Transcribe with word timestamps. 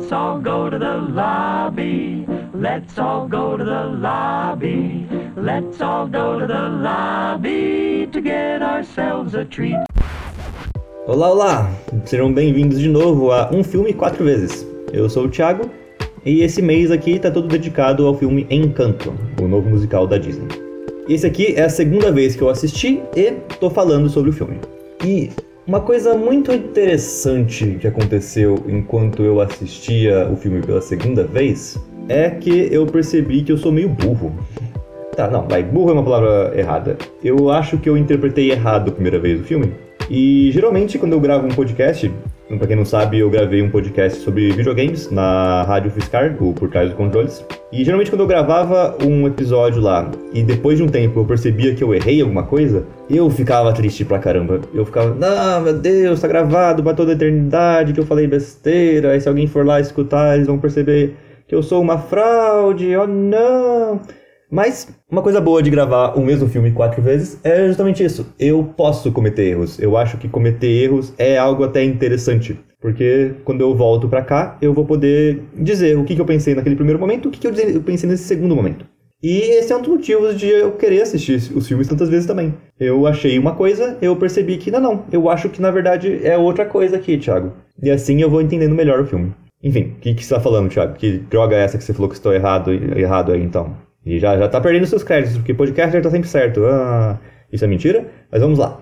Let's 0.00 0.12
all 0.12 0.40
go 0.40 0.70
to 0.70 0.78
the 0.78 0.96
lobby. 1.12 2.26
Let's 2.54 2.98
all 2.98 3.28
go 3.28 3.58
to 3.58 3.62
the 3.62 3.84
lobby. 3.84 5.06
Let's 5.36 5.78
all 5.82 6.08
go 6.08 6.40
to 6.40 6.46
the 6.46 6.70
lobby 6.70 8.08
to 8.10 8.20
get 8.22 8.62
ourselves 8.62 9.34
a 9.34 9.44
treat. 9.44 9.76
Olá, 11.06 11.30
olá! 11.30 11.70
Sejam 12.06 12.32
bem-vindos 12.32 12.80
de 12.80 12.88
novo 12.88 13.30
a 13.30 13.50
Um 13.52 13.62
Filme 13.62 13.92
Quatro 13.92 14.24
Vezes. 14.24 14.66
Eu 14.90 15.10
sou 15.10 15.26
o 15.26 15.28
Thiago 15.28 15.70
e 16.24 16.40
esse 16.40 16.62
mês 16.62 16.90
aqui 16.90 17.18
tá 17.18 17.30
todo 17.30 17.46
dedicado 17.46 18.06
ao 18.06 18.14
filme 18.14 18.46
Encanto, 18.50 19.12
o 19.38 19.46
novo 19.46 19.68
musical 19.68 20.06
da 20.06 20.16
Disney. 20.16 20.48
Esse 21.10 21.26
aqui 21.26 21.54
é 21.54 21.64
a 21.64 21.68
segunda 21.68 22.10
vez 22.10 22.34
que 22.34 22.40
eu 22.40 22.48
assisti 22.48 23.02
e 23.14 23.32
tô 23.60 23.68
falando 23.68 24.08
sobre 24.08 24.30
o 24.30 24.32
filme. 24.32 24.60
E 25.04 25.28
uma 25.66 25.80
coisa 25.80 26.14
muito 26.14 26.52
interessante 26.52 27.76
que 27.80 27.86
aconteceu 27.86 28.64
enquanto 28.66 29.22
eu 29.22 29.40
assistia 29.40 30.28
o 30.28 30.36
filme 30.36 30.60
pela 30.60 30.80
segunda 30.80 31.24
vez 31.24 31.78
é 32.08 32.30
que 32.30 32.68
eu 32.72 32.86
percebi 32.86 33.42
que 33.42 33.52
eu 33.52 33.58
sou 33.58 33.70
meio 33.70 33.88
burro. 33.88 34.32
Tá, 35.14 35.28
não, 35.28 35.46
vai, 35.46 35.62
burro 35.62 35.90
é 35.90 35.92
uma 35.92 36.02
palavra 36.02 36.52
errada. 36.58 36.96
Eu 37.22 37.50
acho 37.50 37.78
que 37.78 37.88
eu 37.88 37.96
interpretei 37.96 38.50
errado 38.50 38.88
a 38.88 38.92
primeira 38.92 39.18
vez 39.18 39.40
o 39.40 39.44
filme. 39.44 39.72
E 40.08 40.50
geralmente 40.50 40.98
quando 40.98 41.12
eu 41.12 41.20
gravo 41.20 41.46
um 41.46 41.50
podcast, 41.50 42.10
Pra 42.58 42.66
quem 42.66 42.76
não 42.76 42.84
sabe, 42.84 43.18
eu 43.18 43.30
gravei 43.30 43.62
um 43.62 43.70
podcast 43.70 44.20
sobre 44.20 44.50
videogames 44.50 45.10
na 45.10 45.62
Rádio 45.62 45.90
Fiscar, 45.92 46.36
o 46.40 46.52
Por 46.52 46.68
Trás 46.68 46.88
dos 46.88 46.96
Controles. 46.96 47.44
E 47.72 47.84
geralmente 47.84 48.10
quando 48.10 48.22
eu 48.22 48.26
gravava 48.26 48.98
um 49.04 49.26
episódio 49.26 49.80
lá 49.80 50.10
e 50.34 50.42
depois 50.42 50.76
de 50.76 50.82
um 50.82 50.88
tempo 50.88 51.20
eu 51.20 51.24
percebia 51.24 51.74
que 51.74 51.82
eu 51.82 51.94
errei 51.94 52.20
alguma 52.20 52.42
coisa, 52.42 52.84
eu 53.08 53.30
ficava 53.30 53.72
triste 53.72 54.04
pra 54.04 54.18
caramba. 54.18 54.60
Eu 54.74 54.84
ficava, 54.84 55.14
não, 55.14 55.60
meu 55.60 55.74
Deus, 55.74 56.20
tá 56.20 56.26
gravado 56.26 56.82
pra 56.82 56.92
toda 56.92 57.12
a 57.12 57.14
eternidade 57.14 57.92
que 57.92 58.00
eu 58.00 58.06
falei 58.06 58.26
besteira. 58.26 59.12
Aí 59.12 59.20
se 59.20 59.28
alguém 59.28 59.46
for 59.46 59.64
lá 59.64 59.80
escutar, 59.80 60.34
eles 60.34 60.48
vão 60.48 60.58
perceber 60.58 61.16
que 61.46 61.54
eu 61.54 61.62
sou 61.62 61.80
uma 61.80 61.98
fraude. 61.98 62.96
Oh 62.96 63.06
não! 63.06 64.00
Mas 64.50 64.88
uma 65.08 65.22
coisa 65.22 65.40
boa 65.40 65.62
de 65.62 65.70
gravar 65.70 66.18
o 66.18 66.24
mesmo 66.24 66.48
filme 66.48 66.72
quatro 66.72 67.00
vezes 67.00 67.38
é 67.44 67.68
justamente 67.68 68.02
isso. 68.02 68.34
Eu 68.38 68.64
posso 68.76 69.12
cometer 69.12 69.44
erros. 69.44 69.78
Eu 69.78 69.96
acho 69.96 70.18
que 70.18 70.28
cometer 70.28 70.66
erros 70.66 71.14
é 71.16 71.38
algo 71.38 71.62
até 71.62 71.84
interessante. 71.84 72.58
Porque 72.80 73.34
quando 73.44 73.60
eu 73.60 73.74
volto 73.76 74.08
pra 74.08 74.22
cá, 74.22 74.58
eu 74.60 74.72
vou 74.72 74.84
poder 74.84 75.42
dizer 75.54 75.96
o 75.96 76.04
que, 76.04 76.14
que 76.14 76.20
eu 76.20 76.26
pensei 76.26 76.54
naquele 76.54 76.74
primeiro 76.74 76.98
momento, 76.98 77.28
o 77.28 77.30
que, 77.30 77.38
que 77.38 77.46
eu 77.46 77.82
pensei 77.82 78.08
nesse 78.08 78.24
segundo 78.24 78.56
momento. 78.56 78.86
E 79.22 79.38
esse 79.58 79.70
é 79.70 79.76
um 79.76 79.82
dos 79.82 79.90
motivos 79.90 80.36
de 80.38 80.48
eu 80.48 80.72
querer 80.72 81.02
assistir 81.02 81.36
os 81.54 81.68
filmes 81.68 81.86
tantas 81.86 82.08
vezes 82.08 82.26
também. 82.26 82.54
Eu 82.78 83.06
achei 83.06 83.38
uma 83.38 83.54
coisa, 83.54 83.98
eu 84.00 84.16
percebi 84.16 84.56
que 84.56 84.70
não, 84.70 84.80
não. 84.80 85.04
Eu 85.12 85.28
acho 85.28 85.50
que 85.50 85.60
na 85.60 85.70
verdade 85.70 86.26
é 86.26 86.38
outra 86.38 86.64
coisa 86.64 86.96
aqui, 86.96 87.18
Thiago. 87.18 87.52
E 87.82 87.90
assim 87.90 88.22
eu 88.22 88.30
vou 88.30 88.40
entendendo 88.40 88.74
melhor 88.74 89.00
o 89.00 89.06
filme. 89.06 89.32
Enfim, 89.62 89.94
o 89.96 90.00
que, 90.00 90.14
que 90.14 90.24
você 90.24 90.34
tá 90.34 90.40
falando, 90.40 90.70
Thiago? 90.70 90.94
Que 90.94 91.18
droga 91.18 91.54
é 91.54 91.62
essa 91.62 91.76
que 91.76 91.84
você 91.84 91.92
falou 91.92 92.08
que 92.08 92.14
estou 92.14 92.32
errado, 92.32 92.72
errado 92.72 93.30
aí 93.30 93.42
então? 93.42 93.76
E 94.04 94.18
já, 94.18 94.36
já 94.38 94.48
tá 94.48 94.60
perdendo 94.60 94.86
seus 94.86 95.02
créditos, 95.02 95.36
porque 95.36 95.54
podcaster 95.54 96.02
tá 96.02 96.10
sempre 96.10 96.28
certo. 96.28 96.64
Ah, 96.64 97.20
isso 97.52 97.64
é 97.64 97.68
mentira? 97.68 98.08
Mas 98.30 98.40
vamos 98.40 98.58
lá. 98.58 98.80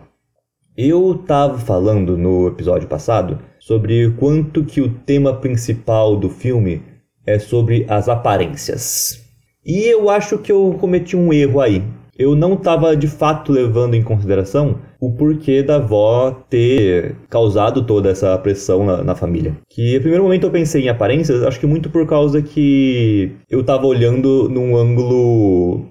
Eu 0.77 1.25
tava 1.27 1.59
falando 1.59 2.17
no 2.17 2.47
episódio 2.47 2.87
passado 2.87 3.39
sobre 3.59 4.11
quanto 4.13 4.65
que 4.65 4.81
o 4.81 4.89
tema 4.91 5.35
principal 5.35 6.17
do 6.17 6.31
filme 6.31 6.83
é 7.27 7.39
sobre 7.39 7.85
as 7.89 8.09
aparências. 8.09 9.25
E 9.67 9.85
eu 9.87 10.09
acho 10.09 10.39
que 10.39 10.53
eu 10.53 10.77
cometi 10.81 11.17
um 11.17 11.33
erro 11.33 11.61
aí 11.61 11.85
eu 12.19 12.35
não 12.35 12.55
estava 12.55 12.97
de 12.97 13.07
fato 13.07 13.53
levando 13.53 13.95
em 13.95 14.03
consideração 14.03 14.79
o 15.01 15.13
porquê 15.13 15.63
da 15.63 15.77
avó 15.77 16.33
ter 16.51 17.15
causado 17.31 17.85
toda 17.85 18.11
essa 18.11 18.37
pressão 18.39 18.85
na, 18.85 19.05
na, 19.05 19.15
família. 19.15 19.57
Que 19.69 19.95
no 19.95 20.01
primeiro 20.01 20.25
momento 20.25 20.45
eu 20.45 20.51
pensei 20.51 20.85
em 20.85 20.89
aparências, 20.89 21.43
acho 21.45 21.61
que 21.61 21.67
muito 21.67 21.89
por 21.89 22.07
causa 22.07 22.43
que 22.43 23.37
eu 23.49 23.61
estava 23.61 23.87
olhando 23.87 24.49
num 24.49 24.77
ângulo 24.77 25.87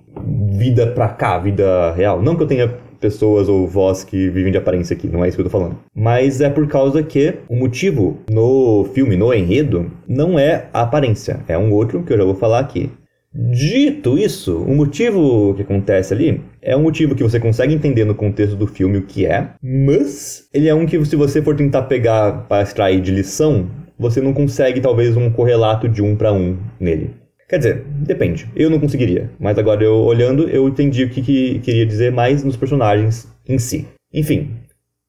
vida 0.50 0.88
pra 0.88 1.08
cá, 1.08 1.38
vida 1.38 1.94
real. 1.94 2.22
Não 2.22 2.36
que 2.36 2.44
eu 2.44 2.48
tenha 2.48 2.68
pessoas 3.00 3.48
ou 3.48 3.68
vós 3.68 4.04
que 4.04 4.30
vivem 4.30 4.52
de 4.52 4.58
aparência 4.58 4.96
aqui, 4.96 5.08
não 5.08 5.24
é 5.24 5.28
isso 5.28 5.38
que 5.38 5.42
eu 5.42 5.46
tô 5.46 5.52
falando. 5.52 5.78
Mas 5.96 6.42
é 6.42 6.50
por 6.50 6.68
causa 6.68 7.02
que 7.04 7.36
o 7.48 7.56
motivo 7.56 8.18
no 8.30 8.86
filme, 8.94 9.16
no 9.16 9.34
enredo, 9.34 9.92
não 10.08 10.38
é 10.38 10.68
a 10.74 10.82
aparência, 10.82 11.40
é 11.48 11.58
um 11.58 11.72
outro 11.72 12.04
que 12.04 12.12
eu 12.12 12.18
já 12.18 12.24
vou 12.24 12.36
falar 12.36 12.60
aqui. 12.60 12.92
Dito 13.40 14.18
isso, 14.18 14.58
o 14.58 14.74
motivo 14.74 15.54
que 15.54 15.62
acontece 15.62 16.12
ali 16.12 16.42
é 16.60 16.76
um 16.76 16.82
motivo 16.82 17.14
que 17.14 17.22
você 17.22 17.40
consegue 17.40 17.72
entender 17.72 18.04
no 18.04 18.16
contexto 18.16 18.56
do 18.56 18.66
filme 18.66 18.98
o 18.98 19.04
que 19.04 19.28
é, 19.28 19.52
mas 19.62 20.50
ele 20.52 20.68
é 20.68 20.74
um 20.74 20.88
que 20.88 21.06
se 21.06 21.16
você 21.16 21.40
for 21.40 21.56
tentar 21.56 21.84
pegar 21.84 22.48
para 22.48 22.64
extrair 22.64 23.00
de 23.00 23.12
lição, 23.12 23.70
você 24.00 24.20
não 24.22 24.34
consegue 24.34 24.82
talvez 24.82 25.16
um 25.16 25.30
correlato 25.30 25.88
de 25.88 26.02
um 26.02 26.16
para 26.16 26.34
um 26.34 26.58
nele. 26.80 27.12
Quer 27.48 27.60
dizer, 27.60 27.86
depende. 27.88 28.50
Eu 28.56 28.72
não 28.72 28.80
conseguiria, 28.80 29.30
mas 29.40 29.56
agora 29.60 29.84
eu 29.84 29.94
olhando, 29.94 30.50
eu 30.50 30.68
entendi 30.68 31.04
o 31.04 31.10
que, 31.10 31.22
que 31.22 31.60
queria 31.60 31.86
dizer 31.86 32.12
mais 32.12 32.44
nos 32.44 32.58
personagens 32.58 33.32
em 33.48 33.60
si. 33.60 33.88
Enfim, 34.12 34.56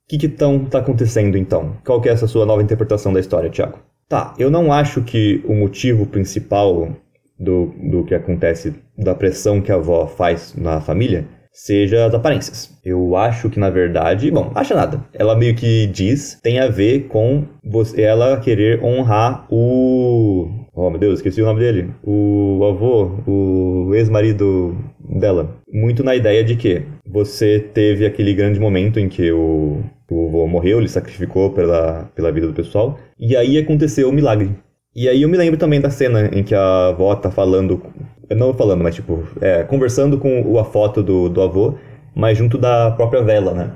o 0.04 0.08
que, 0.08 0.18
que 0.18 0.28
tão, 0.28 0.66
tá 0.66 0.80
acontecendo 0.80 1.38
então? 1.38 1.78
Qual 1.82 1.98
que 1.98 2.10
é 2.10 2.12
essa 2.12 2.26
sua 2.26 2.44
nova 2.44 2.62
interpretação 2.62 3.10
da 3.10 3.20
história, 3.20 3.48
Thiago? 3.48 3.78
Tá, 4.06 4.34
eu 4.38 4.50
não 4.50 4.70
acho 4.70 5.02
que 5.02 5.42
o 5.46 5.54
motivo 5.54 6.04
principal 6.06 6.94
do, 7.38 7.74
do 7.90 8.04
que 8.04 8.14
acontece, 8.14 8.74
da 8.96 9.14
pressão 9.14 9.60
que 9.60 9.70
a 9.70 9.76
avó 9.76 10.06
faz 10.06 10.54
na 10.56 10.80
família, 10.80 11.26
seja 11.52 12.06
as 12.06 12.14
aparências. 12.14 12.70
Eu 12.84 13.16
acho 13.16 13.50
que, 13.50 13.58
na 13.58 13.70
verdade, 13.70 14.30
bom, 14.30 14.52
acha 14.54 14.74
nada. 14.74 15.04
Ela 15.12 15.36
meio 15.36 15.54
que 15.54 15.86
diz, 15.86 16.38
tem 16.42 16.60
a 16.60 16.68
ver 16.68 17.08
com 17.08 17.44
você, 17.64 18.02
ela 18.02 18.38
querer 18.38 18.82
honrar 18.82 19.46
o. 19.50 20.48
Oh, 20.72 20.90
meu 20.90 21.00
Deus, 21.00 21.18
esqueci 21.18 21.42
o 21.42 21.44
nome 21.44 21.58
dele. 21.58 21.90
O 22.04 22.64
avô, 22.64 23.10
o 23.26 23.94
ex-marido 23.94 24.76
dela. 25.00 25.56
Muito 25.72 26.04
na 26.04 26.14
ideia 26.14 26.44
de 26.44 26.54
que 26.54 26.82
você 27.04 27.58
teve 27.58 28.06
aquele 28.06 28.32
grande 28.32 28.60
momento 28.60 29.00
em 29.00 29.08
que 29.08 29.32
o, 29.32 29.82
o 30.08 30.28
avô 30.28 30.46
morreu, 30.46 30.78
ele 30.78 30.88
sacrificou 30.88 31.50
pela, 31.50 32.08
pela 32.14 32.30
vida 32.30 32.46
do 32.46 32.54
pessoal, 32.54 32.98
e 33.18 33.36
aí 33.36 33.58
aconteceu 33.58 34.08
o 34.08 34.12
milagre. 34.12 34.50
E 34.98 35.08
aí 35.08 35.22
eu 35.22 35.28
me 35.28 35.36
lembro 35.36 35.56
também 35.56 35.80
da 35.80 35.90
cena 35.90 36.28
em 36.32 36.42
que 36.42 36.52
a 36.52 36.88
avó 36.88 37.14
tá 37.14 37.30
falando, 37.30 37.80
não 38.28 38.52
falando, 38.52 38.82
mas 38.82 38.96
tipo, 38.96 39.22
é, 39.40 39.62
conversando 39.62 40.18
com 40.18 40.58
a 40.58 40.64
foto 40.64 41.04
do, 41.04 41.28
do 41.28 41.40
avô, 41.40 41.74
mas 42.16 42.36
junto 42.36 42.58
da 42.58 42.90
própria 42.90 43.22
vela, 43.22 43.54
né? 43.54 43.70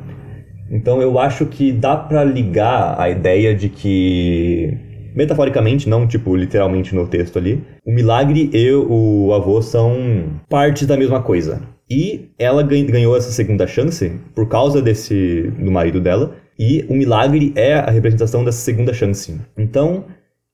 Então 0.69 1.01
eu 1.01 1.21
acho 1.21 1.47
que 1.47 1.71
dá 1.71 1.97
para 1.97 2.25
ligar 2.25 3.01
a 3.01 3.09
ideia 3.09 3.55
de 3.55 3.69
que, 3.69 4.77
metaforicamente, 5.15 5.89
não 5.89 6.09
tipo 6.09 6.35
literalmente 6.35 6.93
no 6.93 7.07
texto 7.07 7.39
ali, 7.39 7.63
o 7.87 7.93
milagre 7.93 8.51
e 8.53 8.73
o 8.73 9.33
avô 9.33 9.63
são 9.63 10.41
partes 10.51 10.89
da 10.89 10.97
mesma 10.97 11.23
coisa. 11.23 11.63
E 11.89 12.31
ela 12.37 12.65
ganhou 12.65 13.17
essa 13.17 13.31
segunda 13.31 13.65
chance 13.69 14.11
por 14.35 14.49
causa 14.49 14.83
desse 14.83 15.53
do 15.57 15.71
marido 15.71 16.01
dela, 16.01 16.35
e 16.59 16.85
o 16.89 16.95
milagre 16.95 17.53
é 17.55 17.75
a 17.75 17.93
representação 17.93 18.45
dessa 18.45 18.59
segunda 18.59 18.93
chance. 18.93 19.41
Então, 19.57 20.05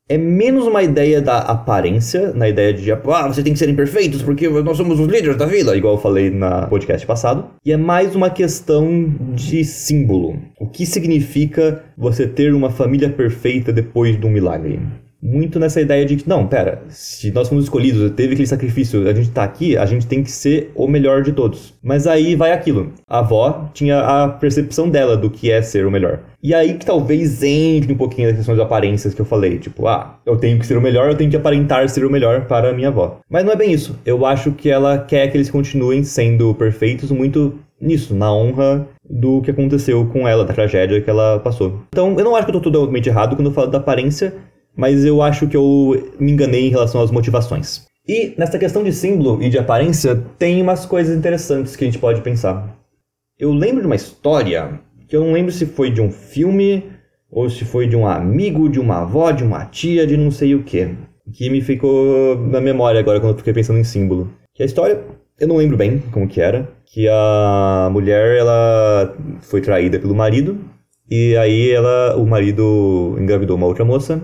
é 0.09 0.17
menos 0.17 0.67
uma 0.67 0.83
ideia 0.83 1.21
da 1.21 1.39
aparência, 1.39 2.33
na 2.33 2.49
ideia 2.49 2.73
de, 2.73 2.91
ah, 2.91 2.99
você 3.27 3.43
tem 3.43 3.53
que 3.53 3.59
ser 3.59 3.69
imperfeitos 3.69 4.23
porque 4.23 4.49
nós 4.49 4.77
somos 4.77 4.99
os 4.99 5.07
líderes 5.07 5.37
da 5.37 5.45
vila, 5.45 5.77
igual 5.77 5.95
eu 5.95 6.01
falei 6.01 6.31
na 6.31 6.67
podcast 6.67 7.07
passado, 7.07 7.45
e 7.65 7.73
é 7.73 7.77
mais 7.77 8.17
uma 8.17 8.31
questão 8.31 9.13
de 9.35 9.65
símbolo. 9.65 10.39
O 10.59 10.67
que 10.67 10.87
significa 10.87 11.85
você 11.97 12.27
ter 12.27 12.55
uma 12.55 12.71
família 12.71 13.11
perfeita 13.11 13.73
depois 13.73 14.19
de 14.19 14.27
um 14.27 14.31
milagre? 14.31 14.81
Muito 15.21 15.59
nessa 15.59 15.81
ideia 15.81 16.05
de 16.05 16.17
que, 16.17 16.29
não, 16.29 16.47
pera, 16.47 16.83
se 16.89 17.31
nós 17.33 17.49
fomos 17.49 17.65
escolhidos, 17.65 18.11
teve 18.13 18.33
aquele 18.33 18.47
sacrifício, 18.47 19.09
a 19.09 19.13
gente 19.13 19.31
tá 19.31 19.43
aqui, 19.43 19.77
a 19.77 19.85
gente 19.85 20.07
tem 20.07 20.23
que 20.23 20.31
ser 20.31 20.71
o 20.75 20.87
melhor 20.87 21.23
de 21.23 21.33
todos. 21.33 21.75
Mas 21.83 22.07
aí 22.07 22.37
vai 22.37 22.53
aquilo. 22.53 22.93
A 23.09 23.19
avó 23.19 23.69
tinha 23.75 24.01
a 24.01 24.29
percepção 24.29 24.89
dela 24.89 25.17
do 25.17 25.31
que 25.31 25.51
é 25.51 25.61
ser 25.61 25.87
o 25.87 25.91
melhor. 25.91 26.21
E 26.41 26.55
aí 26.55 26.75
que 26.75 26.87
talvez 26.87 27.43
entre 27.43 27.93
um 27.93 27.97
pouquinho 27.97 28.29
das 28.29 28.37
questões 28.37 28.57
de 28.57 28.63
aparências 28.63 29.13
que 29.13 29.21
eu 29.21 29.27
falei. 29.27 29.59
Tipo, 29.59 29.89
ah, 29.89 30.19
eu 30.25 30.37
tenho 30.37 30.59
que 30.59 30.67
ser 30.67 30.77
o 30.77 30.81
melhor, 30.81 31.11
eu 31.11 31.17
tenho 31.17 31.31
que 31.31 31.37
aparentar 31.37 31.89
ser 31.89 32.05
o 32.05 32.11
melhor 32.11 32.47
para 32.47 32.71
a 32.71 32.73
minha 32.73 32.89
avó. 32.89 33.19
Mas 33.29 33.45
não 33.45 33.53
é 33.53 33.57
bem 33.57 33.73
isso. 33.73 33.99
Eu 34.07 34.25
acho 34.25 34.53
que 34.53 34.71
ela 34.71 34.99
quer 34.99 35.29
que 35.29 35.37
eles 35.37 35.51
continuem 35.51 36.05
sendo 36.05 36.55
perfeitos 36.55 37.11
muito 37.11 37.59
nisso, 37.81 38.15
na 38.15 38.33
honra 38.33 38.87
do 39.09 39.41
que 39.41 39.51
aconteceu 39.51 40.07
com 40.07 40.27
ela, 40.27 40.45
da 40.45 40.53
tragédia 40.53 41.01
que 41.01 41.09
ela 41.09 41.39
passou. 41.39 41.81
Então, 41.89 42.15
eu 42.19 42.25
não 42.25 42.37
acho 42.37 42.47
que 42.47 42.51
eu 42.51 42.61
tô 42.61 42.71
totalmente 42.71 43.09
errado 43.09 43.37
quando 43.37 43.49
eu 43.49 43.55
falo 43.55 43.69
da 43.69 43.79
aparência, 43.79 44.35
mas 44.79 45.05
eu 45.05 45.21
acho 45.21 45.49
que 45.49 45.57
eu 45.57 46.15
me 46.21 46.31
enganei 46.31 46.69
em 46.69 46.71
relação 46.71 47.03
às 47.03 47.11
motivações. 47.11 47.85
E 48.07 48.33
nessa 48.39 48.61
questão 48.61 48.85
de 48.85 48.93
símbolo 48.93 49.43
e 49.43 49.51
de 49.51 49.59
aparência, 49.59 50.15
tem 50.39 50.63
umas 50.63 50.87
coisas 50.87 51.19
interessantes 51.19 51.75
que 51.75 51.83
a 51.83 51.87
gente 51.89 51.99
pode 51.99 52.21
pensar. 52.21 52.79
Eu 53.37 53.53
lembro 53.53 53.81
de 53.81 53.87
uma 53.87 53.97
história 53.97 54.81
que 55.09 55.17
eu 55.17 55.21
não 55.21 55.33
lembro 55.33 55.51
se 55.51 55.67
foi 55.67 55.91
de 55.91 56.01
um 56.01 56.13
filme 56.13 56.85
ou 57.29 57.51
se 57.51 57.65
foi 57.65 57.89
de 57.89 57.97
um 57.97 58.07
amigo, 58.07 58.69
de 58.69 58.79
uma 58.79 59.03
avó, 59.03 59.33
de 59.33 59.43
uma 59.43 59.65
tia, 59.65 60.07
de 60.07 60.17
não 60.17 60.31
sei 60.31 60.55
o 60.55 60.63
que, 60.63 60.95
que 61.33 61.51
me 61.51 61.61
ficou 61.61 62.39
na 62.39 62.61
memória 62.61 63.01
agora 63.01 63.19
quando 63.19 63.33
eu 63.33 63.39
fiquei 63.39 63.53
pensando 63.53 63.81
em 63.81 63.85
símbolo. 63.85 64.33
Que 64.55 64.63
a 64.63 64.67
história, 64.67 65.03
eu 65.41 65.49
não 65.49 65.57
lembro 65.57 65.77
bem 65.77 65.99
como 66.13 66.29
que 66.29 66.41
era, 66.41 66.69
que 66.87 67.09
a 67.09 67.91
mulher 67.93 68.39
ela 68.39 69.13
foi 69.41 69.61
traída 69.61 69.99
pelo 69.99 70.15
marido 70.15 70.57
e 71.11 71.37
aí 71.37 71.71
ela, 71.71 72.17
o 72.17 72.25
marido 72.25 73.17
engravidou 73.19 73.57
uma 73.57 73.67
outra 73.67 73.85
moça 73.85 74.23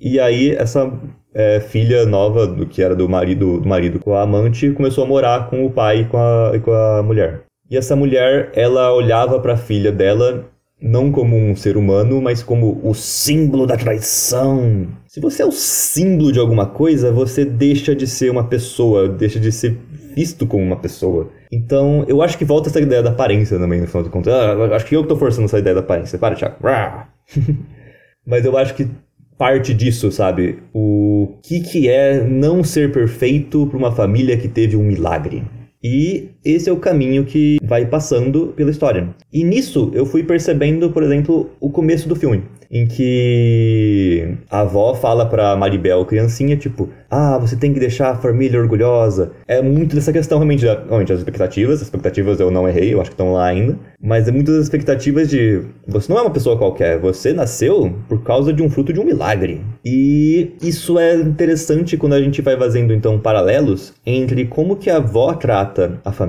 E 0.00 0.20
aí 0.20 0.52
essa 0.52 0.92
é, 1.34 1.60
filha 1.60 2.06
nova, 2.06 2.46
do 2.46 2.66
que 2.66 2.82
era 2.82 2.94
do 2.94 3.08
marido, 3.08 3.60
do 3.60 3.68
marido 3.68 3.98
com 3.98 4.14
a 4.14 4.22
amante, 4.22 4.70
começou 4.70 5.04
a 5.04 5.06
morar 5.06 5.48
com 5.48 5.64
o 5.64 5.70
pai 5.70 6.00
e 6.00 6.04
com 6.04 6.16
a, 6.18 6.58
com 6.58 6.72
a 6.72 7.02
mulher. 7.02 7.42
E 7.70 7.76
essa 7.76 7.94
mulher, 7.94 8.50
ela 8.54 8.92
olhava 8.94 9.38
para 9.40 9.54
a 9.54 9.56
filha 9.56 9.92
dela 9.92 10.46
não 10.80 11.10
como 11.10 11.36
um 11.36 11.56
ser 11.56 11.76
humano, 11.76 12.22
mas 12.22 12.42
como 12.42 12.80
o 12.84 12.94
símbolo 12.94 13.66
da 13.66 13.76
traição. 13.76 14.86
Se 15.06 15.20
você 15.20 15.42
é 15.42 15.46
o 15.46 15.52
símbolo 15.52 16.32
de 16.32 16.38
alguma 16.38 16.66
coisa, 16.66 17.10
você 17.10 17.44
deixa 17.44 17.94
de 17.94 18.06
ser 18.06 18.30
uma 18.30 18.44
pessoa, 18.44 19.08
deixa 19.08 19.40
de 19.40 19.50
ser 19.50 19.76
visto 20.14 20.46
como 20.46 20.62
uma 20.62 20.76
pessoa. 20.76 21.30
Então, 21.50 22.04
eu 22.06 22.22
acho 22.22 22.38
que 22.38 22.44
volta 22.44 22.68
essa 22.68 22.80
ideia 22.80 23.02
da 23.02 23.10
aparência 23.10 23.58
também, 23.58 23.80
no 23.80 23.86
final 23.86 24.04
do 24.04 24.10
conto. 24.10 24.30
Ah, 24.30 24.76
acho 24.76 24.86
que 24.86 24.96
eu 24.96 25.02
que 25.02 25.08
tô 25.08 25.16
forçando 25.16 25.46
essa 25.46 25.58
ideia 25.58 25.74
da 25.74 25.80
aparência. 25.80 26.18
Para, 26.18 26.36
Thiago. 26.36 26.56
mas 28.24 28.44
eu 28.44 28.56
acho 28.56 28.74
que 28.74 28.88
parte 29.38 29.72
disso, 29.72 30.10
sabe? 30.10 30.58
O 30.74 31.38
que, 31.42 31.60
que 31.60 31.88
é 31.88 32.22
não 32.26 32.64
ser 32.64 32.90
perfeito 32.92 33.66
para 33.68 33.78
uma 33.78 33.92
família 33.92 34.36
que 34.36 34.48
teve 34.48 34.76
um 34.76 34.82
milagre. 34.82 35.44
E 35.82 36.30
esse 36.44 36.68
é 36.68 36.72
o 36.72 36.76
caminho 36.78 37.24
que 37.24 37.58
vai 37.62 37.86
passando 37.86 38.52
pela 38.56 38.70
história. 38.70 39.08
E 39.32 39.44
nisso 39.44 39.90
eu 39.94 40.06
fui 40.06 40.22
percebendo, 40.22 40.90
por 40.90 41.02
exemplo, 41.02 41.50
o 41.60 41.70
começo 41.70 42.08
do 42.08 42.16
filme 42.16 42.42
em 42.70 42.86
que 42.86 44.28
a 44.50 44.60
avó 44.60 44.94
fala 44.94 45.26
pra 45.26 45.56
Maribel, 45.56 46.04
criancinha, 46.04 46.56
tipo, 46.56 46.88
ah, 47.10 47.38
você 47.38 47.56
tem 47.56 47.72
que 47.72 47.80
deixar 47.80 48.10
a 48.10 48.16
família 48.16 48.60
orgulhosa. 48.60 49.32
É 49.46 49.62
muito 49.62 49.94
dessa 49.94 50.12
questão 50.12 50.38
realmente, 50.38 50.66
realmente 50.66 51.12
as 51.12 51.18
expectativas, 51.18 51.76
as 51.76 51.82
expectativas 51.82 52.38
eu 52.40 52.50
não 52.50 52.68
errei, 52.68 52.92
eu 52.92 53.00
acho 53.00 53.10
que 53.10 53.14
estão 53.14 53.32
lá 53.32 53.46
ainda, 53.46 53.78
mas 54.00 54.28
é 54.28 54.30
muitas 54.30 54.56
expectativas 54.56 55.28
de 55.28 55.62
você 55.86 56.12
não 56.12 56.18
é 56.18 56.22
uma 56.22 56.30
pessoa 56.30 56.58
qualquer, 56.58 56.98
você 56.98 57.32
nasceu 57.32 57.94
por 58.08 58.22
causa 58.22 58.52
de 58.52 58.62
um 58.62 58.68
fruto 58.68 58.92
de 58.92 59.00
um 59.00 59.04
milagre. 59.04 59.62
E 59.84 60.52
isso 60.62 60.98
é 60.98 61.14
interessante 61.14 61.96
quando 61.96 62.12
a 62.12 62.20
gente 62.20 62.42
vai 62.42 62.56
fazendo 62.56 62.92
então 62.92 63.18
paralelos 63.18 63.94
entre 64.04 64.44
como 64.44 64.76
que 64.76 64.90
a 64.90 64.96
avó 64.96 65.32
trata 65.32 65.98
a 66.04 66.12
família 66.12 66.27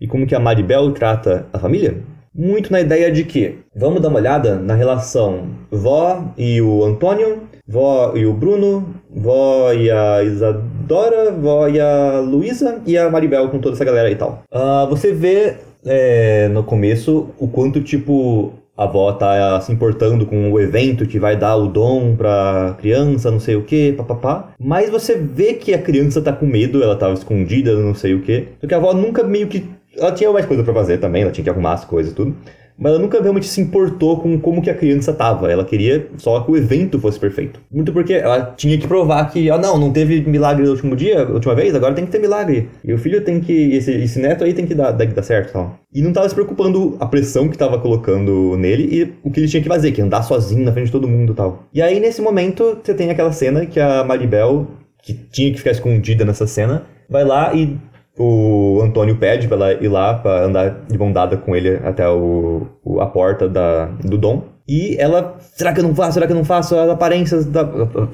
e 0.00 0.06
como 0.06 0.26
que 0.26 0.34
a 0.34 0.40
Maribel 0.40 0.92
trata 0.92 1.46
a 1.52 1.58
família 1.58 1.96
muito 2.34 2.70
na 2.70 2.80
ideia 2.80 3.10
de 3.10 3.24
que 3.24 3.58
vamos 3.74 4.00
dar 4.00 4.08
uma 4.08 4.18
olhada 4.18 4.56
na 4.56 4.74
relação 4.74 5.48
vó 5.70 6.24
e 6.38 6.60
o 6.62 6.84
Antônio, 6.84 7.42
vó 7.66 8.12
e 8.14 8.24
o 8.24 8.32
Bruno, 8.32 8.94
vó 9.10 9.72
e 9.72 9.90
a 9.90 10.22
Isadora, 10.22 11.32
vó 11.32 11.68
e 11.68 11.80
a 11.80 12.20
Luísa 12.20 12.80
e 12.86 12.96
a 12.96 13.10
Maribel 13.10 13.48
com 13.48 13.58
toda 13.58 13.74
essa 13.74 13.84
galera 13.84 14.10
e 14.10 14.16
tal. 14.16 14.44
Uh, 14.52 14.88
você 14.88 15.12
vê 15.12 15.56
é, 15.84 16.48
no 16.48 16.62
começo 16.62 17.28
o 17.38 17.48
quanto 17.48 17.80
tipo 17.80 18.52
a 18.80 18.84
avó 18.84 19.12
tá 19.12 19.60
se 19.60 19.70
importando 19.70 20.24
com 20.24 20.50
o 20.50 20.58
evento 20.58 21.04
que 21.04 21.18
vai 21.18 21.36
dar 21.36 21.54
o 21.54 21.68
dom 21.68 22.16
pra 22.16 22.74
criança, 22.80 23.30
não 23.30 23.38
sei 23.38 23.54
o 23.54 23.62
que, 23.62 23.92
papapá. 23.92 24.54
Mas 24.58 24.88
você 24.88 25.16
vê 25.16 25.52
que 25.52 25.74
a 25.74 25.82
criança 25.82 26.22
tá 26.22 26.32
com 26.32 26.46
medo, 26.46 26.82
ela 26.82 26.96
tava 26.96 27.12
escondida, 27.12 27.76
não 27.76 27.94
sei 27.94 28.14
o 28.14 28.22
que. 28.22 28.48
Porque 28.58 28.74
a 28.74 28.78
avó 28.78 28.94
nunca 28.94 29.22
meio 29.22 29.48
que 29.48 29.68
ela 29.94 30.12
tinha 30.12 30.32
mais 30.32 30.46
coisa 30.46 30.64
para 30.64 30.72
fazer 30.72 30.96
também, 30.96 31.20
ela 31.20 31.30
tinha 31.30 31.44
que 31.44 31.50
arrumar 31.50 31.74
as 31.74 31.84
coisas 31.84 32.14
tudo. 32.14 32.34
Mas 32.80 32.92
ela 32.92 33.00
nunca 33.00 33.20
realmente 33.20 33.46
se 33.46 33.60
importou 33.60 34.18
com 34.18 34.40
como 34.40 34.62
que 34.62 34.70
a 34.70 34.74
criança 34.74 35.12
tava. 35.12 35.52
Ela 35.52 35.64
queria 35.64 36.08
só 36.16 36.40
que 36.40 36.50
o 36.50 36.56
evento 36.56 36.98
fosse 36.98 37.20
perfeito. 37.20 37.60
Muito 37.70 37.92
porque 37.92 38.14
ela 38.14 38.54
tinha 38.56 38.78
que 38.78 38.88
provar 38.88 39.30
que, 39.30 39.50
ah, 39.50 39.58
não, 39.58 39.78
não 39.78 39.92
teve 39.92 40.22
milagre 40.22 40.64
no 40.64 40.70
último 40.70 40.96
dia, 40.96 41.28
última 41.28 41.54
vez, 41.54 41.74
agora 41.74 41.94
tem 41.94 42.06
que 42.06 42.10
ter 42.10 42.18
milagre. 42.18 42.70
E 42.82 42.92
o 42.94 42.98
filho 42.98 43.20
tem 43.20 43.38
que, 43.38 43.74
esse, 43.74 43.92
esse 43.92 44.18
neto 44.18 44.42
aí 44.42 44.54
tem 44.54 44.66
que 44.66 44.74
dar, 44.74 44.92
dar 44.92 45.22
certo 45.22 45.52
tal. 45.52 45.78
E 45.92 46.00
não 46.00 46.12
tava 46.12 46.28
se 46.28 46.34
preocupando 46.34 46.96
a 46.98 47.06
pressão 47.06 47.48
que 47.48 47.58
tava 47.58 47.78
colocando 47.78 48.56
nele 48.56 48.88
e 48.90 49.12
o 49.22 49.30
que 49.30 49.40
ele 49.40 49.48
tinha 49.48 49.62
que 49.62 49.68
fazer, 49.68 49.92
que 49.92 50.00
andar 50.00 50.22
sozinho 50.22 50.64
na 50.64 50.72
frente 50.72 50.86
de 50.86 50.92
todo 50.92 51.06
mundo 51.06 51.34
tal. 51.34 51.64
E 51.74 51.82
aí, 51.82 52.00
nesse 52.00 52.22
momento, 52.22 52.78
você 52.82 52.94
tem 52.94 53.10
aquela 53.10 53.32
cena 53.32 53.66
que 53.66 53.78
a 53.78 54.02
Maribel, 54.02 54.66
que 55.02 55.12
tinha 55.12 55.50
que 55.50 55.58
ficar 55.58 55.72
escondida 55.72 56.24
nessa 56.24 56.46
cena, 56.46 56.86
vai 57.10 57.24
lá 57.24 57.52
e 57.54 57.76
o 58.22 58.82
Antônio 58.82 59.16
pede 59.16 59.48
pra 59.48 59.56
ela 59.56 59.72
ir 59.72 59.88
lá 59.88 60.12
pra 60.12 60.44
andar 60.44 60.84
de 60.86 60.98
mão 60.98 61.10
dada 61.10 61.38
com 61.38 61.56
ele 61.56 61.80
até 61.82 62.06
o, 62.06 62.66
o, 62.84 63.00
a 63.00 63.06
porta 63.06 63.48
da, 63.48 63.86
do 63.86 64.18
Dom. 64.18 64.44
E 64.68 64.94
ela, 65.00 65.36
será 65.40 65.72
que 65.72 65.80
eu 65.80 65.84
não 65.84 65.94
faço? 65.94 66.12
Será 66.12 66.26
que 66.26 66.32
eu 66.32 66.36
não 66.36 66.44
faço? 66.44 66.76
As 66.76 66.90
aparências 66.90 67.46
da. 67.46 67.64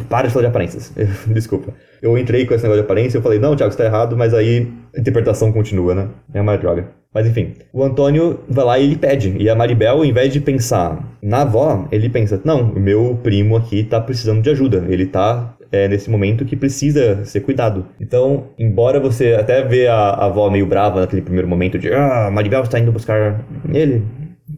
Para 0.08 0.29
de 0.29 0.32
falar 0.32 0.44
de 0.44 0.47
aparências. 0.47 0.93
Desculpa. 1.26 1.75
Eu 2.00 2.17
entrei 2.17 2.47
com 2.47 2.55
esse 2.55 2.62
negócio 2.62 2.82
de 2.82 2.87
aparência, 2.87 3.19
eu 3.19 3.23
falei, 3.23 3.41
não, 3.41 3.56
Thiago, 3.56 3.73
você 3.73 3.79
tá 3.79 3.85
errado, 3.85 4.17
mas 4.17 4.32
aí 4.32 4.69
a 4.97 5.00
interpretação 5.00 5.50
continua, 5.50 5.93
né? 5.93 6.09
É 6.32 6.41
uma 6.41 6.56
droga. 6.56 6.87
Mas 7.12 7.26
enfim, 7.26 7.55
o 7.73 7.82
Antônio 7.82 8.41
vai 8.49 8.64
lá 8.64 8.79
e 8.79 8.85
ele 8.85 8.97
pede. 8.97 9.35
E 9.41 9.50
a 9.50 9.56
Maribel, 9.56 9.97
ao 9.97 10.05
invés 10.05 10.32
de 10.32 10.41
pensar 10.41 11.19
na 11.20 11.43
avó, 11.43 11.88
ele 11.91 12.09
pensa: 12.09 12.41
não, 12.44 12.64
meu 12.64 13.19
primo 13.25 13.56
aqui 13.56 13.82
tá 13.82 14.00
precisando 14.00 14.41
de 14.41 14.50
ajuda. 14.50 14.85
Ele 14.88 15.06
tá 15.06 15.56
é, 15.70 15.88
nesse 15.88 16.10
momento 16.10 16.44
que 16.44 16.56
precisa 16.56 17.24
ser 17.24 17.40
cuidado. 17.40 17.86
Então, 18.00 18.48
embora 18.58 19.00
você 19.00 19.34
até 19.34 19.62
vê 19.62 19.86
a, 19.86 19.94
a 19.94 20.26
avó 20.26 20.50
meio 20.50 20.66
brava 20.66 21.00
naquele 21.00 21.22
primeiro 21.22 21.48
momento 21.48 21.78
de 21.78 21.92
ah, 21.92 22.30
Maribel 22.32 22.62
está 22.62 22.78
indo 22.78 22.92
buscar 22.92 23.44
ele, 23.72 24.02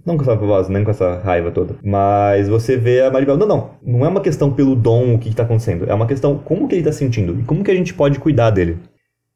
não 0.05 0.17
com 0.17 0.23
essa 0.23 0.35
voz, 0.35 0.69
nem 0.69 0.85
com 0.85 0.91
essa 0.91 1.19
raiva 1.21 1.51
toda. 1.51 1.77
Mas 1.83 2.49
você 2.49 2.77
vê 2.77 3.03
a 3.03 3.11
Maribel. 3.11 3.37
Não, 3.37 3.47
não. 3.47 3.71
Não 3.83 4.05
é 4.05 4.09
uma 4.09 4.21
questão 4.21 4.53
pelo 4.53 4.75
dom 4.75 5.15
o 5.15 5.19
que 5.19 5.29
está 5.29 5.43
acontecendo. 5.43 5.87
É 5.89 5.95
uma 5.95 6.07
questão 6.07 6.39
como 6.39 6.69
que 6.69 6.75
ele 6.75 6.83
está 6.83 6.93
sentindo 6.93 7.39
e 7.41 7.45
como 7.45 7.65
que 7.65 7.71
a 7.71 7.75
gente 7.75 7.95
pode 7.95 8.19
cuidar 8.19 8.51
dele. 8.51 8.79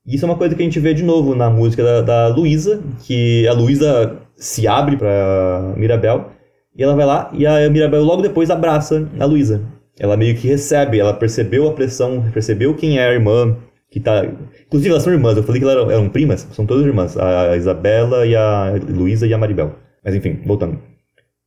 Isso 0.06 0.24
é 0.24 0.28
uma 0.28 0.36
coisa 0.36 0.54
que 0.54 0.62
a 0.62 0.64
gente 0.64 0.80
vê 0.80 0.92
de 0.92 1.02
novo 1.02 1.34
na 1.34 1.48
música 1.48 1.82
da, 1.82 2.02
da 2.02 2.28
Luísa, 2.28 2.82
que 3.04 3.46
a 3.46 3.52
Luísa 3.52 4.19
se 4.34 4.66
abre 4.66 4.96
para 4.96 5.74
Mirabel 5.76 6.30
e 6.76 6.82
ela 6.82 6.96
vai 6.96 7.06
lá 7.06 7.30
e 7.32 7.46
a 7.46 7.70
Mirabel 7.70 8.02
logo 8.02 8.22
depois 8.22 8.50
abraça 8.50 9.08
a 9.20 9.24
Luísa 9.24 9.62
ela 9.99 10.17
meio 10.17 10.37
que 10.37 10.49
recebe, 10.49 10.99
ela 10.99 11.12
percebeu 11.15 11.69
a 11.69 11.73
pressão, 11.73 12.23
percebeu 12.33 12.75
quem 12.75 12.99
é 12.99 13.06
a 13.06 13.12
irmã 13.12 13.56
que 13.91 14.00
tá. 14.00 14.25
Inclusive, 14.67 14.91
elas 14.91 15.03
são 15.03 15.12
irmãs, 15.12 15.37
eu 15.37 15.43
falei 15.43 15.61
que 15.61 15.67
elas 15.67 15.77
eram, 15.77 15.91
eram 15.91 16.09
primas, 16.09 16.49
são 16.53 16.65
todas 16.65 16.85
irmãs, 16.87 17.17
a 17.17 17.56
Isabela 17.56 18.27
e 18.27 18.35
a 18.35 18.75
Luísa 18.89 19.27
e 19.27 19.35
a 19.35 19.39
Maribel. 19.39 19.75
Mas 20.05 20.15
enfim, 20.15 20.41
voltando. 20.47 20.79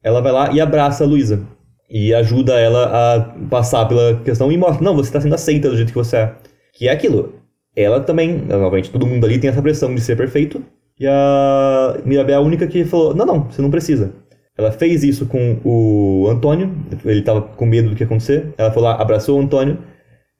Ela 0.03 0.21
vai 0.21 0.31
lá 0.31 0.51
e 0.53 0.61
abraça 0.61 1.03
a 1.03 1.07
Luísa. 1.07 1.41
E 1.89 2.13
ajuda 2.13 2.59
ela 2.59 3.15
a 3.15 3.19
passar 3.49 3.85
pela 3.85 4.19
questão 4.21 4.51
e 4.51 4.57
mostra: 4.57 4.83
não, 4.83 4.95
você 4.95 5.09
está 5.09 5.21
sendo 5.21 5.35
aceita 5.35 5.69
do 5.69 5.75
jeito 5.75 5.89
que 5.89 5.97
você 5.97 6.17
é. 6.17 6.35
Que 6.73 6.87
é 6.87 6.91
aquilo. 6.91 7.33
Ela 7.75 7.99
também, 7.99 8.37
novamente, 8.37 8.89
todo 8.89 9.05
mundo 9.05 9.25
ali 9.25 9.39
tem 9.39 9.49
essa 9.49 9.61
pressão 9.61 9.93
de 9.93 10.01
ser 10.01 10.15
perfeito. 10.15 10.63
E 10.99 11.05
a 11.07 11.97
Mirabel 12.05 12.35
é 12.35 12.37
a 12.37 12.41
única 12.41 12.67
que 12.67 12.85
falou: 12.85 13.13
não, 13.13 13.25
não, 13.25 13.43
você 13.43 13.61
não 13.61 13.69
precisa. 13.69 14.13
Ela 14.57 14.71
fez 14.71 15.03
isso 15.03 15.25
com 15.25 15.59
o 15.63 16.27
Antônio, 16.29 16.73
ele 17.03 17.19
estava 17.19 17.41
com 17.41 17.65
medo 17.65 17.89
do 17.89 17.95
que 17.95 18.03
ia 18.03 18.05
acontecer. 18.05 18.53
Ela 18.57 18.71
foi 18.71 18.81
lá, 18.81 18.95
abraçou 18.95 19.37
o 19.37 19.41
Antônio, 19.41 19.77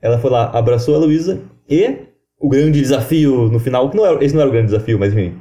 ela 0.01 0.17
foi 0.19 0.31
lá, 0.31 0.49
abraçou 0.53 0.95
a 0.95 0.99
Luísa, 0.99 1.41
e 1.69 1.97
o 2.39 2.47
grande 2.47 2.79
desafio 2.79 3.49
no 3.49 3.59
final, 3.59 3.89
que 3.89 3.97
não 3.97 4.05
era, 4.05 4.23
esse 4.23 4.33
não 4.33 4.41
era 4.41 4.49
o 4.49 4.53
grande 4.53 4.67
desafio, 4.67 4.97
mas 4.97 5.13
enfim, 5.13 5.33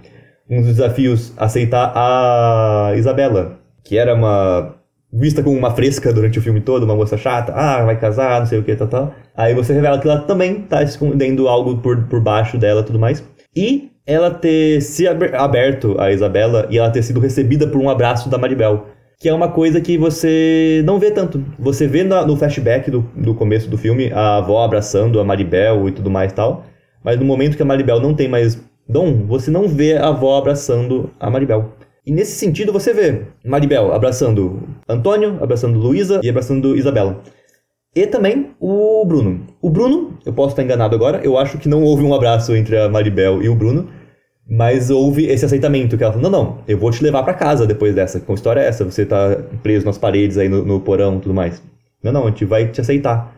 um 0.50 0.58
dos 0.58 0.76
desafios, 0.76 1.32
aceitar 1.37 1.92
a 1.94 2.92
Isabela, 2.96 3.60
que 3.84 3.96
era 3.96 4.14
uma 4.14 4.75
vista 5.12 5.42
como 5.42 5.56
uma 5.56 5.70
fresca 5.70 6.12
durante 6.12 6.38
o 6.38 6.42
filme 6.42 6.60
todo, 6.60 6.82
uma 6.82 6.96
moça 6.96 7.16
chata, 7.16 7.52
ah, 7.54 7.84
vai 7.84 7.99
casar, 7.99 8.40
não 8.40 8.46
sei 8.46 8.58
o 8.58 8.64
que, 8.64 8.75
tal, 8.75 8.88
tal. 8.88 9.14
Aí 9.37 9.54
você 9.54 9.72
revela 9.72 9.99
que 10.00 10.08
ela 10.08 10.20
também 10.22 10.62
tá 10.62 10.82
escondendo 10.82 11.49
algo 11.49 11.78
por, 11.78 12.04
por 12.08 12.20
baixo 12.20 12.58
dela 12.58 12.82
tudo 12.82 12.99
mais. 12.99 13.22
E 13.54 13.90
ela 14.06 14.30
ter 14.30 14.80
se 14.82 15.06
aberto 15.06 15.96
a 15.99 16.12
Isabela 16.12 16.66
e 16.70 16.78
ela 16.78 16.90
ter 16.90 17.02
sido 17.02 17.20
recebida 17.20 17.66
por 17.66 17.80
um 17.80 17.88
abraço 17.88 18.28
da 18.28 18.38
Maribel. 18.38 18.87
Que 19.18 19.28
é 19.28 19.34
uma 19.34 19.49
coisa 19.49 19.80
que 19.80 19.96
você 19.96 20.82
não 20.84 20.99
vê 20.99 21.11
tanto. 21.11 21.42
Você 21.58 21.87
vê 21.87 22.04
no 22.04 22.37
flashback 22.37 22.90
do, 22.90 23.08
do 23.16 23.34
começo 23.34 23.70
do 23.70 23.78
filme 23.78 24.12
a 24.12 24.38
avó 24.38 24.62
abraçando 24.62 25.18
a 25.18 25.25
Maribel 25.25 25.88
e 25.88 25.92
tudo 25.92 26.11
mais 26.11 26.32
e 26.32 26.34
tal. 26.34 26.64
Mas 27.02 27.18
no 27.18 27.25
momento 27.25 27.56
que 27.56 27.62
a 27.62 27.66
Maribel 27.66 28.00
não 28.00 28.14
tem 28.14 28.28
mais 28.28 28.61
dom, 28.88 29.25
você 29.26 29.50
não 29.50 29.68
vê 29.68 29.96
a 29.96 30.08
avó 30.08 30.37
abraçando 30.37 31.11
a 31.18 31.30
Maribel. 31.30 31.73
E 32.06 32.12
nesse 32.12 32.32
sentido 32.32 32.73
você 32.73 32.92
vê 32.92 33.23
Maribel 33.42 33.92
abraçando 33.92 34.62
Antônio, 34.87 35.38
abraçando 35.40 35.78
Luísa 35.78 36.20
e 36.23 36.28
abraçando 36.28 36.76
Isabela. 36.76 37.23
E 37.94 38.06
também 38.06 38.50
o 38.58 39.04
Bruno. 39.04 39.46
O 39.62 39.70
Bruno, 39.70 40.18
eu 40.26 40.32
posso 40.32 40.50
estar 40.50 40.62
enganado 40.62 40.96
agora, 40.96 41.20
eu 41.22 41.38
acho 41.38 41.58
que 41.58 41.68
não 41.68 41.82
houve 41.82 42.02
um 42.02 42.12
abraço 42.12 42.54
entre 42.56 42.76
a 42.76 42.88
Maribel 42.88 43.40
e 43.42 43.48
o 43.48 43.54
Bruno, 43.54 43.88
mas 44.48 44.90
houve 44.90 45.26
esse 45.26 45.44
aceitamento, 45.44 45.96
que 45.96 46.02
ela 46.02 46.12
falou, 46.12 46.30
não, 46.30 46.42
não, 46.42 46.58
eu 46.66 46.76
vou 46.76 46.90
te 46.90 47.02
levar 47.02 47.22
para 47.22 47.34
casa 47.34 47.66
depois 47.66 47.94
dessa. 47.94 48.18
Que 48.18 48.32
história 48.32 48.60
é 48.60 48.66
essa? 48.66 48.84
Você 48.84 49.06
tá 49.06 49.36
preso 49.62 49.86
nas 49.86 49.96
paredes 49.96 50.36
aí 50.36 50.48
no, 50.48 50.64
no 50.64 50.80
porão 50.80 51.16
e 51.16 51.20
tudo 51.20 51.34
mais. 51.34 51.62
Não, 52.02 52.12
não, 52.12 52.24
a 52.24 52.30
gente 52.30 52.44
vai 52.44 52.66
te 52.68 52.80
aceitar. 52.80 53.32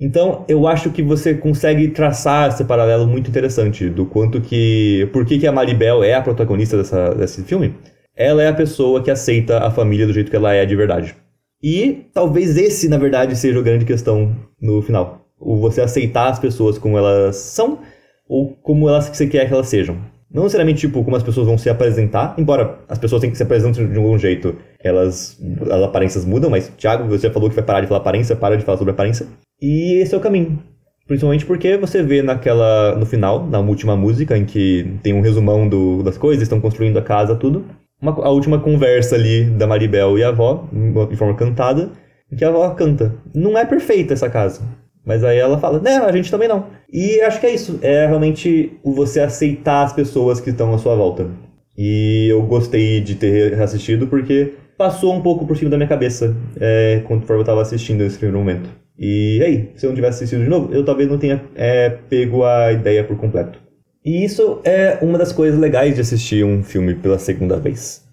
Então, 0.00 0.44
eu 0.46 0.68
acho 0.68 0.90
que 0.90 1.02
você 1.02 1.34
consegue 1.34 1.88
traçar 1.88 2.48
esse 2.48 2.64
paralelo 2.64 3.06
muito 3.06 3.28
interessante 3.28 3.88
do 3.88 4.06
quanto 4.06 4.40
que... 4.40 5.08
Por 5.12 5.24
que, 5.24 5.38
que 5.38 5.46
a 5.46 5.52
Maribel 5.52 6.04
é 6.04 6.14
a 6.14 6.22
protagonista 6.22 6.76
dessa, 6.76 7.14
desse 7.14 7.42
filme? 7.42 7.74
Ela 8.14 8.42
é 8.42 8.48
a 8.48 8.54
pessoa 8.54 9.02
que 9.02 9.10
aceita 9.10 9.58
a 9.58 9.70
família 9.70 10.06
do 10.06 10.12
jeito 10.12 10.30
que 10.30 10.36
ela 10.36 10.54
é 10.54 10.64
de 10.64 10.76
verdade. 10.76 11.14
E 11.68 12.06
talvez 12.14 12.56
esse, 12.56 12.88
na 12.88 12.96
verdade, 12.96 13.34
seja 13.34 13.58
a 13.58 13.62
grande 13.62 13.84
questão 13.84 14.36
no 14.62 14.80
final. 14.80 15.26
O 15.36 15.56
você 15.56 15.80
aceitar 15.80 16.28
as 16.28 16.38
pessoas 16.38 16.78
como 16.78 16.96
elas 16.96 17.34
são 17.34 17.80
ou 18.28 18.54
como 18.62 18.88
elas 18.88 19.08
que 19.08 19.16
você 19.16 19.26
quer 19.26 19.48
que 19.48 19.52
elas 19.52 19.66
sejam. 19.66 19.96
Não 20.30 20.44
necessariamente, 20.44 20.82
tipo, 20.82 21.02
como 21.02 21.16
as 21.16 21.24
pessoas 21.24 21.48
vão 21.48 21.58
se 21.58 21.68
apresentar, 21.68 22.36
embora 22.38 22.78
as 22.88 22.98
pessoas 22.98 23.20
tenham 23.20 23.32
que 23.32 23.36
se 23.36 23.42
apresentar 23.42 23.84
de 23.84 23.96
algum 23.96 24.16
jeito, 24.16 24.54
elas, 24.78 25.40
as 25.68 25.82
aparências 25.82 26.24
mudam, 26.24 26.50
mas, 26.50 26.68
Thiago, 26.78 27.08
você 27.08 27.30
falou 27.30 27.48
que 27.48 27.56
vai 27.56 27.64
parar 27.64 27.80
de 27.80 27.88
falar 27.88 27.98
aparência, 27.98 28.36
para 28.36 28.56
de 28.56 28.64
falar 28.64 28.78
sobre 28.78 28.92
aparência. 28.92 29.26
E 29.60 30.00
esse 30.00 30.14
é 30.14 30.18
o 30.18 30.20
caminho. 30.20 30.62
Principalmente 31.08 31.44
porque 31.44 31.76
você 31.76 32.00
vê 32.00 32.22
naquela. 32.22 32.94
no 32.94 33.06
final, 33.06 33.44
na 33.44 33.58
última 33.58 33.96
música, 33.96 34.38
em 34.38 34.44
que 34.44 34.98
tem 35.02 35.12
um 35.14 35.20
resumão 35.20 35.68
do, 35.68 36.04
das 36.04 36.16
coisas, 36.16 36.44
estão 36.44 36.60
construindo 36.60 36.96
a 36.96 37.02
casa, 37.02 37.34
tudo. 37.34 37.64
Uma, 38.00 38.12
a 38.12 38.30
última 38.30 38.60
conversa 38.60 39.14
ali 39.14 39.44
da 39.44 39.66
Maribel 39.66 40.18
e 40.18 40.24
a 40.24 40.28
avó, 40.28 40.68
de 41.08 41.16
forma 41.16 41.34
cantada, 41.34 41.90
que 42.36 42.44
a 42.44 42.48
avó 42.48 42.68
canta. 42.70 43.14
Não 43.34 43.56
é 43.56 43.64
perfeita 43.64 44.12
essa 44.12 44.28
casa. 44.28 44.62
Mas 45.04 45.22
aí 45.22 45.38
ela 45.38 45.58
fala, 45.58 45.80
né, 45.80 45.98
a 45.98 46.10
gente 46.10 46.30
também 46.30 46.48
não. 46.48 46.66
E 46.92 47.20
acho 47.20 47.40
que 47.40 47.46
é 47.46 47.54
isso. 47.54 47.78
É 47.80 48.06
realmente 48.06 48.78
você 48.84 49.20
aceitar 49.20 49.84
as 49.84 49.92
pessoas 49.92 50.40
que 50.40 50.50
estão 50.50 50.74
à 50.74 50.78
sua 50.78 50.96
volta. 50.96 51.28
E 51.78 52.26
eu 52.28 52.42
gostei 52.42 53.00
de 53.00 53.14
ter 53.14 53.60
assistido 53.60 54.08
porque 54.08 54.54
passou 54.76 55.14
um 55.14 55.22
pouco 55.22 55.46
por 55.46 55.56
cima 55.56 55.70
da 55.70 55.76
minha 55.76 55.88
cabeça 55.88 56.34
é, 56.60 57.02
conforme 57.06 57.40
eu 57.40 57.42
estava 57.42 57.62
assistindo 57.62 58.02
nesse 58.02 58.18
primeiro 58.18 58.38
momento. 58.38 58.68
E 58.98 59.40
aí, 59.44 59.70
se 59.76 59.86
eu 59.86 59.90
não 59.90 59.94
tivesse 59.94 60.24
assistido 60.24 60.42
de 60.42 60.50
novo, 60.50 60.72
eu 60.72 60.84
talvez 60.84 61.08
não 61.08 61.18
tenha 61.18 61.42
é, 61.54 61.90
pego 61.90 62.44
a 62.44 62.72
ideia 62.72 63.04
por 63.04 63.16
completo. 63.16 63.65
E 64.06 64.24
isso 64.24 64.60
é 64.62 65.00
uma 65.02 65.18
das 65.18 65.32
coisas 65.32 65.58
legais 65.58 65.96
de 65.96 66.00
assistir 66.00 66.44
um 66.44 66.62
filme 66.62 66.94
pela 66.94 67.18
segunda 67.18 67.58
vez. 67.58 68.04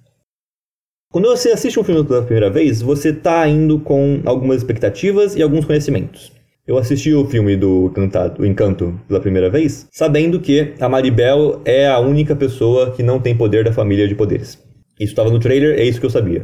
Quando 1.12 1.30
você 1.30 1.52
assiste 1.52 1.80
um 1.80 1.84
filme 1.84 2.04
pela 2.04 2.24
primeira 2.24 2.50
vez, 2.50 2.82
você 2.82 3.10
está 3.10 3.48
indo 3.48 3.80
com 3.80 4.20
algumas 4.26 4.58
expectativas 4.58 5.36
e 5.36 5.44
alguns 5.44 5.66
conhecimentos. 5.66 6.32
Eu 6.66 6.80
assisti 6.80 7.14
o 7.14 7.28
filme 7.28 7.56
do 7.56 7.94
o 8.40 8.46
Encanto 8.46 9.00
pela 9.08 9.20
primeira 9.20 9.52
vez, 9.52 9.88
sabendo 9.92 10.40
que 10.40 10.74
a 10.80 10.90
Maribel 10.90 11.62
é 11.64 11.88
a 11.88 12.00
única 12.00 12.36
pessoa 12.36 12.90
que 12.90 13.04
não 13.04 13.20
tem 13.20 13.38
poder 13.38 13.64
da 13.64 13.72
família 13.72 14.08
de 14.08 14.16
poderes. 14.16 14.58
Isso 15.00 15.12
estava 15.12 15.30
no 15.30 15.40
trailer, 15.40 15.78
é 15.78 15.84
isso 15.84 16.00
que 16.00 16.08
eu 16.08 16.10
sabia. 16.10 16.44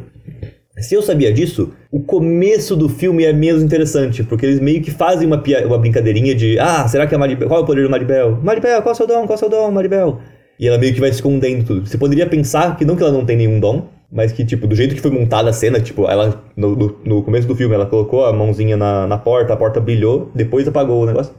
Se 0.82 0.96
eu 0.96 1.02
sabia 1.02 1.32
disso, 1.32 1.74
o 1.92 2.02
começo 2.02 2.76
do 2.76 2.88
filme 2.88 3.26
é 3.26 3.34
menos 3.34 3.62
interessante, 3.62 4.24
porque 4.24 4.46
eles 4.46 4.60
meio 4.60 4.82
que 4.82 4.92
fazem 4.92 5.28
uma, 5.28 5.42
uma 5.66 5.78
brincadeirinha 5.78 6.36
de 6.36 6.58
Ah, 6.60 6.88
será 6.88 7.08
que 7.08 7.16
a 7.16 7.18
Maribel. 7.18 7.48
Qual 7.48 7.60
é 7.60 7.64
o 7.64 7.66
poder 7.66 7.84
do 7.84 7.90
Maribel? 7.90 8.40
Maribel, 8.42 8.82
qual 8.82 8.92
é 8.92 8.94
o 8.94 8.98
seu 8.98 9.08
dom? 9.08 9.26
Qual 9.26 9.32
é 9.32 9.36
o 9.36 9.38
seu 9.38 9.50
dom, 9.50 9.72
Maribel? 9.72 10.20
E 10.60 10.68
ela 10.68 10.78
meio 10.78 10.94
que 10.94 11.00
vai 11.00 11.10
escondendo 11.10 11.66
tudo. 11.66 11.88
Você 11.88 11.98
poderia 11.98 12.28
pensar 12.28 12.76
que 12.78 12.84
não 12.84 12.96
que 12.96 13.04
ela 13.04 13.12
não 13.12 13.26
tem 13.26 13.38
nenhum 13.38 13.60
dom, 13.60 13.88
mas 14.12 14.32
que, 14.32 14.44
tipo, 14.44 14.68
do 14.68 14.76
jeito 14.76 14.96
que 14.96 15.02
foi 15.02 15.12
montada 15.12 15.50
a 15.50 15.54
cena, 15.54 15.80
tipo, 15.80 16.10
ela, 16.10 16.44
no, 16.58 16.76
no, 16.76 17.00
no 17.06 17.24
começo 17.24 17.48
do 17.48 17.56
filme, 17.56 17.76
ela 17.76 17.86
colocou 17.86 18.26
a 18.26 18.34
mãozinha 18.34 18.76
na, 18.76 19.08
na 19.08 19.18
porta, 19.18 19.54
a 19.54 19.58
porta 19.58 19.80
brilhou, 19.80 20.32
depois 20.34 20.68
apagou 20.68 21.04
o 21.04 21.06
negócio. 21.06 21.34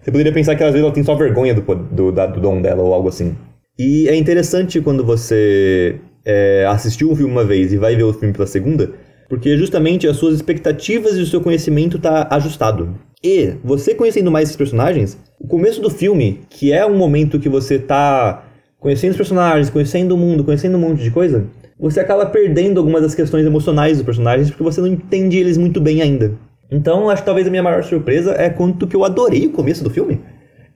Você 0.00 0.10
poderia 0.10 0.32
pensar 0.32 0.56
que 0.56 0.64
às 0.64 0.70
vezes 0.70 0.84
ela 0.84 0.92
tem 0.92 1.04
só 1.04 1.14
vergonha 1.14 1.54
do, 1.54 1.62
do, 1.74 2.12
da, 2.12 2.26
do 2.26 2.40
dom 2.40 2.60
dela 2.60 2.82
ou 2.82 2.94
algo 2.94 3.08
assim. 3.08 3.36
E 3.78 4.08
é 4.08 4.16
interessante 4.16 4.80
quando 4.80 5.04
você 5.04 6.00
é, 6.24 6.66
assistiu 6.68 7.10
um 7.10 7.16
filme 7.16 7.32
uma 7.32 7.44
vez 7.44 7.72
e 7.72 7.76
vai 7.76 7.96
ver 7.96 8.04
o 8.04 8.12
filme 8.12 8.32
pela 8.32 8.46
segunda, 8.46 8.90
porque 9.28 9.56
justamente 9.56 10.06
as 10.06 10.16
suas 10.16 10.34
expectativas 10.34 11.16
e 11.16 11.20
o 11.20 11.26
seu 11.26 11.40
conhecimento 11.40 11.98
tá 11.98 12.28
ajustado. 12.30 12.94
E 13.24 13.54
você 13.62 13.94
conhecendo 13.94 14.30
mais 14.30 14.48
esses 14.48 14.56
personagens, 14.56 15.16
o 15.40 15.46
começo 15.46 15.80
do 15.80 15.88
filme, 15.88 16.40
que 16.50 16.72
é 16.72 16.84
um 16.84 16.96
momento 16.96 17.38
que 17.38 17.48
você 17.48 17.78
tá 17.78 18.44
conhecendo 18.78 19.12
os 19.12 19.16
personagens, 19.16 19.70
conhecendo 19.70 20.14
o 20.14 20.18
mundo, 20.18 20.42
conhecendo 20.42 20.76
um 20.76 20.80
monte 20.80 21.02
de 21.02 21.10
coisa, 21.10 21.46
você 21.78 22.00
acaba 22.00 22.26
perdendo 22.26 22.78
algumas 22.78 23.02
das 23.02 23.14
questões 23.14 23.46
emocionais 23.46 23.96
dos 23.96 24.04
personagens 24.04 24.50
porque 24.50 24.62
você 24.62 24.80
não 24.80 24.88
entende 24.88 25.38
eles 25.38 25.56
muito 25.56 25.80
bem 25.80 26.02
ainda. 26.02 26.34
Então, 26.70 27.10
acho 27.10 27.22
que 27.22 27.26
talvez 27.26 27.46
a 27.46 27.50
minha 27.50 27.62
maior 27.62 27.84
surpresa 27.84 28.32
é 28.32 28.48
quanto 28.48 28.86
que 28.86 28.96
eu 28.96 29.04
adorei 29.04 29.46
o 29.46 29.50
começo 29.50 29.84
do 29.84 29.90
filme. 29.90 30.20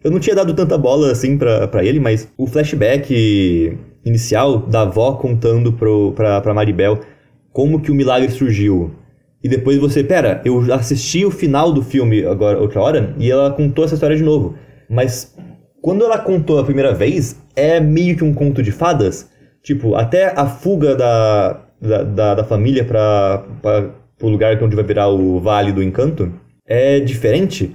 Eu 0.05 0.11
não 0.11 0.21
tinha 0.21 0.37
dado 0.37 0.55
tanta 0.55 0.79
bola 0.79 1.11
assim 1.11 1.37
para 1.37 1.85
ele, 1.85 1.99
mas 1.99 2.29
o 2.37 2.47
flashback 2.47 3.76
inicial 4.07 4.59
da 4.59 4.83
avó 4.83 5.13
contando 5.15 5.73
pro, 5.73 6.13
pra, 6.13 6.41
pra 6.41 6.55
Maribel 6.55 7.01
como 7.53 7.81
que 7.81 7.91
o 7.91 7.95
milagre 7.95 8.31
surgiu. 8.31 8.95
E 9.43 9.49
depois 9.49 9.79
você, 9.79 10.03
pera, 10.03 10.41
eu 10.45 10.73
assisti 10.73 11.25
o 11.25 11.31
final 11.31 11.73
do 11.73 11.83
filme 11.83 12.25
agora 12.25 12.59
outra 12.59 12.81
hora 12.81 13.15
e 13.19 13.31
ela 13.31 13.51
contou 13.51 13.85
essa 13.85 13.95
história 13.95 14.17
de 14.17 14.23
novo. 14.23 14.55
Mas 14.89 15.37
quando 15.83 16.05
ela 16.05 16.19
contou 16.19 16.59
a 16.59 16.65
primeira 16.65 16.95
vez, 16.95 17.41
é 17.55 17.81
meio 17.81 18.17
que 18.17 18.25
um 18.25 18.33
conto 18.33 18.63
de 18.63 18.73
fadas. 18.73 19.31
Tipo, 19.63 19.95
até 19.95 20.33
a 20.37 20.47
fuga 20.47 20.95
da, 20.95 21.61
da, 21.81 22.03
da, 22.03 22.35
da 22.37 22.45
família 22.45 22.85
para 22.85 23.45
o 24.23 24.29
lugar 24.29 24.63
onde 24.63 24.77
vai 24.77 24.85
virar 24.85 25.09
o 25.09 25.41
Vale 25.41 25.73
do 25.73 25.83
Encanto 25.83 26.33
é 26.67 26.99
diferente 27.01 27.75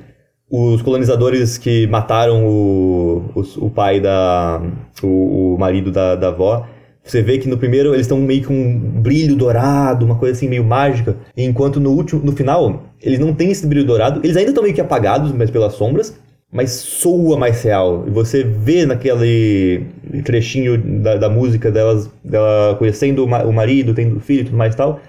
os 0.51 0.81
colonizadores 0.81 1.57
que 1.57 1.87
mataram 1.87 2.45
o, 2.45 3.23
o, 3.33 3.65
o 3.65 3.69
pai 3.69 4.01
da. 4.01 4.61
O, 5.01 5.53
o, 5.53 5.57
marido 5.57 5.89
da, 5.91 6.15
da 6.15 6.27
avó. 6.27 6.67
Você 7.03 7.21
vê 7.21 7.39
que 7.39 7.47
no 7.47 7.57
primeiro 7.57 7.95
eles 7.95 8.01
estão 8.01 8.17
meio 8.17 8.45
com 8.45 8.53
um 8.53 9.01
brilho 9.01 9.35
dourado, 9.35 10.05
uma 10.05 10.15
coisa 10.15 10.37
assim 10.37 10.49
meio 10.49 10.63
mágica. 10.63 11.15
Enquanto 11.35 11.79
no 11.79 11.91
último, 11.91 12.21
no 12.23 12.33
final, 12.33 12.83
eles 13.01 13.17
não 13.17 13.33
têm 13.33 13.49
esse 13.49 13.65
brilho 13.65 13.85
dourado. 13.85 14.19
Eles 14.23 14.35
ainda 14.35 14.51
estão 14.51 14.61
meio 14.61 14.75
que 14.75 14.81
apagados, 14.81 15.31
mas 15.31 15.49
pelas 15.49 15.73
sombras. 15.73 16.19
Mas 16.51 16.71
soa 16.71 17.37
mais 17.37 17.63
real. 17.63 18.03
E 18.05 18.11
você 18.11 18.43
vê 18.43 18.85
naquele 18.85 19.85
trechinho 20.25 20.77
da, 21.01 21.15
da 21.15 21.29
música 21.29 21.71
delas, 21.71 22.11
dela 22.21 22.75
conhecendo 22.77 23.23
o 23.23 23.53
marido, 23.53 23.93
tendo 23.93 24.19
filho 24.19 24.41
e 24.41 24.45
tudo 24.45 24.57
mais 24.57 24.73
e 24.73 24.77
tal. 24.77 24.99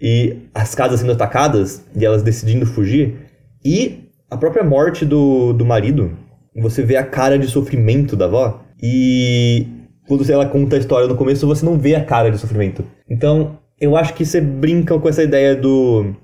E 0.00 0.36
as 0.54 0.74
casas 0.74 1.00
sendo 1.00 1.12
atacadas 1.12 1.82
e 1.96 2.04
elas 2.04 2.22
decidindo 2.22 2.66
fugir. 2.66 3.16
E 3.64 4.02
a 4.32 4.36
própria 4.38 4.64
morte 4.64 5.04
do, 5.04 5.52
do 5.52 5.64
marido, 5.64 6.10
você 6.56 6.82
vê 6.82 6.96
a 6.96 7.04
cara 7.04 7.38
de 7.38 7.46
sofrimento 7.46 8.16
da 8.16 8.24
avó. 8.24 8.62
E 8.82 9.66
quando 10.08 10.28
ela 10.30 10.46
conta 10.46 10.76
a 10.76 10.78
história 10.78 11.06
no 11.06 11.14
começo, 11.14 11.46
você 11.46 11.64
não 11.66 11.78
vê 11.78 11.94
a 11.94 12.02
cara 12.02 12.30
de 12.30 12.38
sofrimento. 12.38 12.82
Então, 13.08 13.58
eu 13.78 13.94
acho 13.94 14.14
que 14.14 14.24
você 14.24 14.40
brinca 14.40 14.98
com 14.98 15.08
essa 15.08 15.22
ideia 15.22 15.54
do 15.54 16.14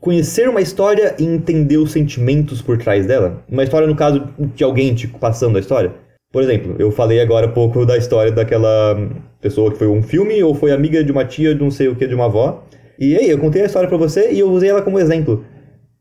conhecer 0.00 0.48
uma 0.48 0.60
história 0.60 1.14
e 1.18 1.24
entender 1.24 1.76
os 1.76 1.90
sentimentos 1.90 2.62
por 2.62 2.78
trás 2.78 3.04
dela. 3.04 3.42
Uma 3.50 3.64
história, 3.64 3.86
no 3.86 3.96
caso, 3.96 4.28
de 4.54 4.62
alguém 4.62 4.94
te 4.94 5.08
passando 5.08 5.56
a 5.56 5.60
história. 5.60 5.92
Por 6.32 6.42
exemplo, 6.44 6.76
eu 6.78 6.92
falei 6.92 7.20
agora 7.20 7.48
um 7.48 7.52
pouco 7.52 7.84
da 7.84 7.98
história 7.98 8.30
daquela 8.30 8.96
pessoa 9.40 9.72
que 9.72 9.76
foi 9.76 9.88
um 9.88 10.02
filme 10.02 10.40
ou 10.40 10.54
foi 10.54 10.70
amiga 10.70 11.02
de 11.02 11.10
uma 11.10 11.24
tia 11.24 11.52
de 11.52 11.60
não 11.60 11.70
sei 11.70 11.88
o 11.88 11.96
que, 11.96 12.06
de 12.06 12.14
uma 12.14 12.26
avó. 12.26 12.64
E 12.96 13.16
aí, 13.16 13.28
eu 13.28 13.38
contei 13.38 13.62
a 13.62 13.66
história 13.66 13.88
para 13.88 13.98
você 13.98 14.30
e 14.30 14.38
eu 14.38 14.48
usei 14.48 14.70
ela 14.70 14.82
como 14.82 15.00
exemplo. 15.00 15.44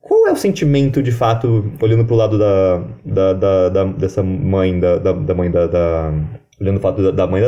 Qual 0.09 0.27
é 0.27 0.31
o 0.31 0.35
sentimento, 0.35 1.03
de 1.03 1.11
fato, 1.11 1.71
olhando 1.79 2.03
pro 2.03 2.15
lado 2.15 2.35
da, 2.35 2.83
da, 3.05 3.33
da, 3.33 3.69
da 3.69 3.83
dessa 3.83 4.23
mãe, 4.23 4.79
da, 4.79 4.97
da, 4.97 5.11
da 5.13 5.35
mãe 5.35 5.51
da, 5.51 5.67
da, 5.67 6.11
Olhando 6.59 6.77
o 6.77 6.79
fato 6.79 7.03
da, 7.03 7.11
da 7.11 7.27
mãe, 7.27 7.43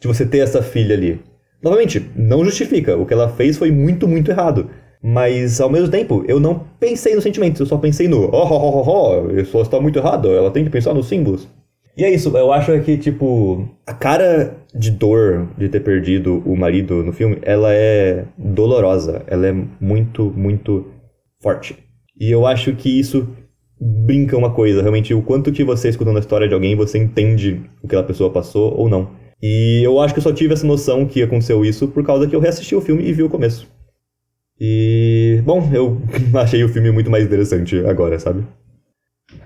de 0.00 0.08
você 0.08 0.24
ter 0.24 0.38
essa 0.38 0.62
filha 0.62 0.94
ali? 0.94 1.20
Novamente, 1.62 2.10
não 2.16 2.42
justifica. 2.42 2.96
O 2.96 3.04
que 3.04 3.12
ela 3.12 3.28
fez 3.28 3.58
foi 3.58 3.70
muito, 3.70 4.08
muito 4.08 4.30
errado. 4.30 4.70
Mas, 5.02 5.60
ao 5.60 5.68
mesmo 5.68 5.90
tempo, 5.90 6.24
eu 6.26 6.40
não 6.40 6.64
pensei 6.80 7.14
nos 7.14 7.22
sentimentos, 7.22 7.60
eu 7.60 7.66
só 7.66 7.76
pensei 7.76 8.08
no... 8.08 8.30
Oh, 8.32 8.48
oh, 8.48 8.82
oh, 8.82 9.26
oh, 9.26 9.38
isso 9.38 9.60
está 9.60 9.78
muito 9.78 9.98
errado, 9.98 10.32
ela 10.32 10.50
tem 10.50 10.64
que 10.64 10.70
pensar 10.70 10.94
nos 10.94 11.08
símbolos. 11.08 11.46
E 11.98 12.02
é 12.02 12.10
isso, 12.10 12.34
eu 12.34 12.50
acho 12.50 12.80
que, 12.80 12.96
tipo, 12.96 13.68
a 13.86 13.92
cara 13.92 14.56
de 14.74 14.90
dor 14.90 15.48
de 15.58 15.68
ter 15.68 15.80
perdido 15.80 16.42
o 16.46 16.56
marido 16.56 17.04
no 17.04 17.12
filme, 17.12 17.36
ela 17.42 17.74
é 17.74 18.24
dolorosa, 18.38 19.22
ela 19.26 19.46
é 19.48 19.54
muito, 19.78 20.32
muito 20.34 20.86
forte. 21.42 21.85
E 22.18 22.30
eu 22.30 22.46
acho 22.46 22.74
que 22.74 22.98
isso 22.98 23.28
brinca 23.78 24.36
uma 24.36 24.50
coisa, 24.52 24.80
realmente, 24.80 25.12
o 25.12 25.22
quanto 25.22 25.52
que 25.52 25.62
você 25.62 25.88
escutando 25.88 26.16
a 26.16 26.20
história 26.20 26.48
de 26.48 26.54
alguém, 26.54 26.74
você 26.74 26.98
entende 26.98 27.62
o 27.78 27.80
que 27.80 27.86
aquela 27.86 28.02
pessoa 28.02 28.30
passou 28.30 28.74
ou 28.74 28.88
não. 28.88 29.10
E 29.42 29.82
eu 29.84 30.00
acho 30.00 30.14
que 30.14 30.18
eu 30.18 30.22
só 30.22 30.32
tive 30.32 30.54
essa 30.54 30.66
noção 30.66 31.06
que 31.06 31.22
aconteceu 31.22 31.64
isso 31.64 31.86
por 31.88 32.04
causa 32.04 32.26
que 32.26 32.34
eu 32.34 32.40
reassisti 32.40 32.74
o 32.74 32.80
filme 32.80 33.04
e 33.04 33.12
vi 33.12 33.22
o 33.22 33.28
começo. 33.28 33.68
E, 34.58 35.42
bom, 35.44 35.70
eu 35.74 36.00
achei 36.40 36.64
o 36.64 36.68
filme 36.68 36.90
muito 36.90 37.10
mais 37.10 37.24
interessante 37.24 37.78
agora, 37.84 38.18
sabe? 38.18 38.46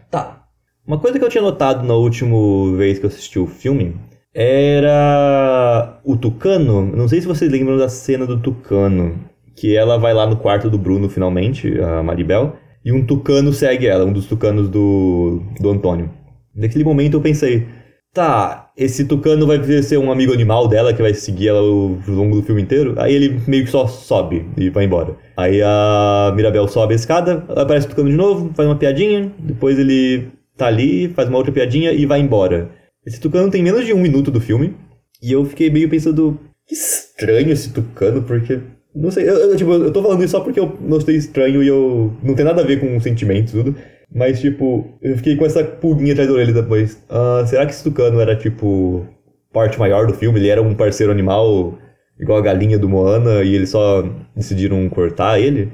Tá. 0.09 0.45
Uma 0.87 0.99
coisa 0.99 1.19
que 1.19 1.25
eu 1.25 1.29
tinha 1.29 1.43
notado 1.43 1.87
na 1.87 1.95
última 1.95 2.37
vez 2.77 2.99
que 2.99 3.07
eu 3.07 3.11
assisti 3.11 3.39
o 3.39 3.47
filme 3.47 3.97
era 4.33 6.01
o 6.05 6.17
Tucano. 6.17 6.85
Não 6.97 7.09
sei 7.09 7.21
se 7.21 7.27
vocês 7.27 7.51
lembram 7.51 7.77
da 7.77 7.89
cena 7.89 8.27
do 8.27 8.39
Tucano 8.39 9.19
que 9.61 9.77
ela 9.77 9.99
vai 9.99 10.15
lá 10.15 10.27
no 10.27 10.39
quarto 10.39 10.71
do 10.71 10.79
Bruno 10.79 11.11
finalmente, 11.11 11.79
a 11.79 12.03
Maribel, 12.03 12.57
e 12.83 12.91
um 12.91 13.05
tucano 13.05 13.53
segue 13.53 13.87
ela, 13.87 14.07
um 14.07 14.13
dos 14.13 14.25
tucanos 14.25 14.71
do, 14.71 15.43
do 15.61 15.69
Antônio. 15.69 16.09
Naquele 16.55 16.83
momento 16.83 17.19
eu 17.19 17.21
pensei, 17.21 17.67
tá, 18.11 18.71
esse 18.75 19.05
tucano 19.05 19.47
vai 19.47 19.63
ser 19.83 19.99
um 19.99 20.11
amigo 20.11 20.33
animal 20.33 20.67
dela 20.67 20.95
que 20.95 21.03
vai 21.03 21.13
seguir 21.13 21.49
ela 21.49 21.59
ao 21.59 21.99
longo 22.09 22.37
do 22.37 22.43
filme 22.43 22.63
inteiro. 22.63 22.95
Aí 22.97 23.15
ele 23.15 23.39
meio 23.47 23.65
que 23.65 23.71
só 23.71 23.87
sobe 23.87 24.47
e 24.57 24.71
vai 24.71 24.87
embora. 24.87 25.15
Aí 25.37 25.61
a 25.63 26.33
Mirabel 26.35 26.67
sobe 26.67 26.95
a 26.95 26.97
escada, 26.97 27.45
aparece 27.55 27.87
o 27.87 27.91
tucano 27.91 28.09
de 28.09 28.17
novo, 28.17 28.51
faz 28.55 28.67
uma 28.67 28.77
piadinha, 28.77 29.31
depois 29.39 29.79
ele 29.79 30.29
tá 30.57 30.69
ali, 30.69 31.09
faz 31.11 31.29
uma 31.29 31.37
outra 31.37 31.53
piadinha 31.53 31.93
e 31.93 32.07
vai 32.07 32.21
embora. 32.21 32.71
Esse 33.07 33.21
tucano 33.21 33.51
tem 33.51 33.63
menos 33.63 33.85
de 33.85 33.93
um 33.93 34.01
minuto 34.01 34.31
do 34.31 34.41
filme, 34.41 34.75
e 35.23 35.31
eu 35.31 35.45
fiquei 35.45 35.69
meio 35.69 35.91
pensando, 35.91 36.41
que 36.67 36.75
estranho 36.75 37.51
esse 37.51 37.75
tucano, 37.75 38.23
porque 38.23 38.59
não 38.95 39.11
sei, 39.11 39.29
eu, 39.29 39.35
eu, 39.35 39.57
tipo, 39.57 39.73
eu 39.73 39.93
tô 39.93 40.03
falando 40.03 40.23
isso 40.23 40.33
só 40.33 40.41
porque 40.41 40.59
eu 40.59 40.69
gostei 40.69 41.17
estranho 41.17 41.63
e 41.63 41.69
eu. 41.69 42.13
Não 42.23 42.35
tem 42.35 42.45
nada 42.45 42.63
a 42.63 42.65
ver 42.65 42.81
com 42.81 43.01
sentimentos 43.01 43.53
tudo. 43.53 43.77
Mas, 44.13 44.41
tipo, 44.41 44.99
eu 45.01 45.17
fiquei 45.17 45.37
com 45.37 45.47
essa 45.47 45.63
pulguinha 45.63 46.13
atrás 46.13 46.29
da 46.29 46.35
orelha 46.35 46.53
depois. 46.53 46.95
Uh, 47.09 47.47
será 47.47 47.65
que 47.65 47.73
esse 47.73 47.85
tucano 47.85 48.21
era, 48.21 48.35
tipo, 48.35 49.07
parte 49.53 49.79
maior 49.79 50.07
do 50.07 50.15
filme? 50.15 50.41
Ele 50.41 50.49
era 50.49 50.61
um 50.61 50.75
parceiro 50.75 51.13
animal 51.13 51.79
igual 52.19 52.39
a 52.39 52.43
galinha 52.43 52.79
do 52.79 52.89
Moana 52.89 53.43
e 53.45 53.55
eles 53.55 53.71
só 53.71 54.03
decidiram 54.35 54.89
cortar 54.89 55.39
ele? 55.39 55.73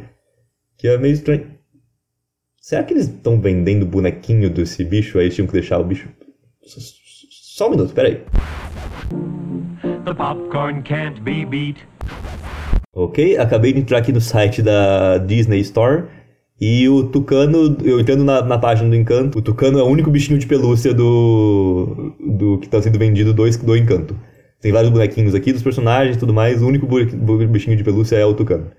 Que 0.77 0.89
é 0.89 0.99
meio 0.99 1.15
estranho. 1.15 1.47
Será 2.61 2.83
que 2.83 2.93
eles 2.93 3.07
estão 3.07 3.41
vendendo 3.41 3.87
bonequinho 3.87 4.51
desse 4.51 4.85
bicho? 4.85 5.19
Aí 5.19 5.25
eles 5.25 5.35
tinham 5.35 5.47
que 5.47 5.55
deixar 5.55 5.79
o 5.79 5.85
bicho. 5.85 6.09
Só 7.31 7.69
um 7.69 7.71
minuto, 7.71 7.95
peraí. 7.95 8.21
The 10.05 10.13
popcorn 10.13 10.83
can't 10.83 11.21
be 11.23 11.47
beat. 11.47 11.79
Ok, 12.99 13.37
acabei 13.37 13.75
de 13.75 13.81
entrar 13.81 13.99
aqui 13.99 14.11
no 14.11 14.23
site 14.23 14.63
da 14.63 15.19
Disney 15.19 15.61
Store. 15.61 16.05
E 16.59 16.89
o 16.89 17.05
Tucano, 17.05 17.77
eu 17.85 18.01
entendo 18.01 18.25
na, 18.25 18.41
na 18.41 18.57
página 18.57 18.89
do 18.89 18.97
Encanto, 18.97 19.39
o 19.39 19.43
Tucano 19.43 19.79
é 19.79 19.83
o 19.83 19.87
único 19.87 20.11
bichinho 20.11 20.39
de 20.39 20.47
pelúcia 20.47 20.95
do, 20.95 22.15
do 22.19 22.59
que 22.59 22.65
está 22.65 22.81
sendo 22.81 22.99
vendido 22.99 23.35
do, 23.35 23.45
do 23.51 23.77
Encanto. 23.77 24.19
Tem 24.63 24.73
vários 24.73 24.91
bonequinhos 24.91 25.35
aqui 25.35 25.53
dos 25.53 25.63
personagens 25.63 26.17
e 26.17 26.19
tudo 26.19 26.33
mais, 26.33 26.63
o 26.63 26.67
único 26.67 26.87
bichinho 27.49 27.77
de 27.77 27.85
pelúcia 27.85 28.17
é 28.17 28.25
o 28.25 28.33
Tucano. 28.33 28.71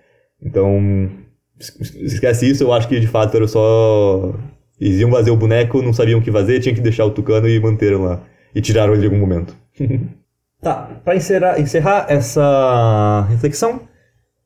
Então, 0.42 1.12
esquece 1.60 2.50
isso, 2.50 2.64
eu 2.64 2.74
acho 2.74 2.88
que 2.88 3.00
de 3.00 3.08
fato 3.08 3.38
era 3.38 3.48
só. 3.48 4.34
Eles 4.82 5.00
iam 5.00 5.12
fazer 5.12 5.30
o 5.30 5.38
boneco, 5.38 5.84
não 5.84 5.94
sabiam 5.94 6.20
o 6.20 6.24
que 6.24 6.32
fazer, 6.32 6.60
tinha 6.60 6.74
que 6.74 6.82
deixar 6.82 7.06
o 7.06 7.12
Tucano 7.12 7.48
e 7.48 7.60
manteram 7.60 8.02
lá. 8.02 8.24
E 8.56 8.62
tiraram 8.62 8.96
ele 8.96 9.04
em 9.04 9.06
algum 9.06 9.20
momento. 9.20 9.56
tá, 10.60 10.90
para 11.06 11.16
encerrar, 11.16 11.60
encerrar 11.60 12.08
essa 12.10 13.28
reflexão, 13.30 13.82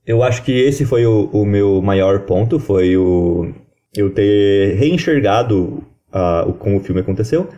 eu 0.05 0.24
acho 0.24 0.43
que 0.43 0.51
esse 0.51 0.86
foi 0.86 1.05
o, 1.05 1.29
o 1.31 1.46
meu 1.46 1.81
maior 1.81 2.22
ponto, 2.22 2.60
foi 2.60 2.98
o 2.98 3.53
eu 3.96 4.10
ter 4.10 4.75
reenxergado 4.75 5.84
uh, 6.10 6.51
como 6.53 6.77
o 6.77 6.79
filme 6.79 7.01
aconteceu. 7.01 7.50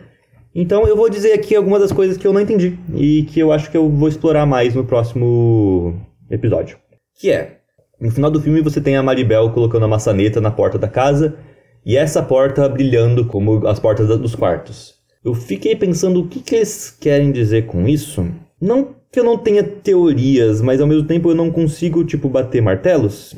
Então 0.54 0.86
eu 0.86 0.96
vou 0.96 1.08
dizer 1.08 1.32
aqui 1.32 1.54
algumas 1.56 1.80
das 1.80 1.92
coisas 1.92 2.16
que 2.16 2.26
eu 2.26 2.32
não 2.32 2.40
entendi 2.40 2.78
e 2.94 3.24
que 3.24 3.40
eu 3.40 3.50
acho 3.50 3.70
que 3.70 3.76
eu 3.76 3.88
vou 3.88 4.08
explorar 4.08 4.46
mais 4.46 4.74
no 4.74 4.84
próximo 4.84 6.00
episódio. 6.30 6.78
Que 7.18 7.30
é, 7.30 7.58
no 8.00 8.10
final 8.10 8.30
do 8.30 8.40
filme 8.40 8.60
você 8.60 8.80
tem 8.80 8.96
a 8.96 9.02
Maribel 9.02 9.50
colocando 9.50 9.84
a 9.84 9.88
maçaneta 9.88 10.40
na 10.40 10.50
porta 10.50 10.78
da 10.78 10.88
casa 10.88 11.36
e 11.84 11.96
essa 11.96 12.22
porta 12.22 12.68
brilhando 12.68 13.26
como 13.26 13.66
as 13.66 13.80
portas 13.80 14.08
dos 14.18 14.34
quartos. 14.34 14.94
Eu 15.24 15.34
fiquei 15.34 15.74
pensando 15.74 16.20
o 16.20 16.28
que, 16.28 16.40
que 16.40 16.54
eles 16.54 16.90
querem 17.00 17.32
dizer 17.32 17.66
com 17.66 17.88
isso. 17.88 18.26
Não 18.60 18.94
que 19.14 19.20
eu 19.20 19.24
não 19.24 19.38
tenha 19.38 19.62
teorias, 19.62 20.60
mas 20.60 20.80
ao 20.80 20.86
mesmo 20.86 21.06
tempo 21.06 21.30
eu 21.30 21.34
não 21.34 21.50
consigo, 21.50 22.04
tipo, 22.04 22.28
bater 22.28 22.60
martelos. 22.60 23.34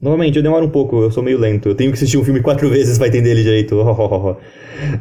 Novamente, 0.00 0.36
eu 0.36 0.42
demoro 0.42 0.66
um 0.66 0.70
pouco, 0.70 1.02
eu 1.02 1.10
sou 1.10 1.22
meio 1.22 1.38
lento. 1.38 1.70
Eu 1.70 1.74
tenho 1.74 1.90
que 1.90 1.96
assistir 1.96 2.18
um 2.18 2.24
filme 2.24 2.42
quatro 2.42 2.68
vezes 2.70 2.98
para 2.98 3.08
entender 3.08 3.30
ele 3.30 3.42
direito. 3.42 3.76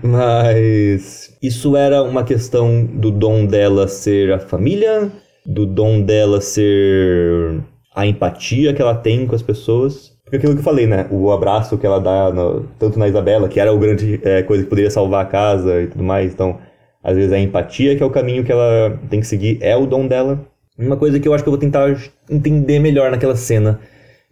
Mas 0.02 1.38
isso 1.44 1.76
era 1.76 2.02
uma 2.02 2.24
questão 2.24 2.86
do 2.86 3.12
dom 3.12 3.46
dela 3.46 3.90
ser 3.90 4.32
a 4.32 4.40
família, 4.40 5.12
do 5.46 5.66
dom 5.66 6.02
dela 6.02 6.40
ser 6.40 7.62
a 7.94 8.08
empatia 8.08 8.74
que 8.74 8.82
ela 8.82 8.96
tem 8.96 9.28
com 9.28 9.36
as 9.36 9.42
pessoas. 9.42 10.16
Porque 10.24 10.38
aquilo 10.38 10.54
que 10.54 10.60
eu 10.60 10.64
falei, 10.64 10.88
né? 10.88 11.08
O 11.12 11.32
abraço 11.32 11.78
que 11.78 11.86
ela 11.86 12.00
dá 12.00 12.32
no, 12.32 12.64
tanto 12.80 12.98
na 12.98 13.08
Isabela, 13.08 13.50
que 13.50 13.60
era 13.60 13.72
o 13.72 13.78
grande 13.78 14.20
é, 14.24 14.42
coisa 14.42 14.64
que 14.64 14.70
poderia 14.70 14.90
salvar 14.90 15.24
a 15.24 15.28
casa 15.28 15.82
e 15.82 15.88
tudo 15.88 16.04
mais. 16.04 16.34
Então, 16.34 16.58
às 17.06 17.16
vezes 17.16 17.32
a 17.32 17.40
empatia, 17.40 17.96
que 17.96 18.02
é 18.02 18.06
o 18.06 18.10
caminho 18.10 18.44
que 18.44 18.52
ela 18.52 19.00
tem 19.12 19.20
que 19.20 19.28
seguir, 19.28 19.60
é 19.62 19.78
o 19.78 19.86
dom 19.86 20.08
dela. 20.08 20.44
Uma 20.76 20.98
coisa 20.98 21.20
que 21.20 21.28
eu 21.28 21.36
acho 21.36 21.44
que 21.44 21.48
eu 21.48 21.52
vou 21.52 21.60
tentar 21.60 21.96
entender 22.28 22.80
melhor 22.80 23.12
naquela 23.12 23.36
cena. 23.36 23.80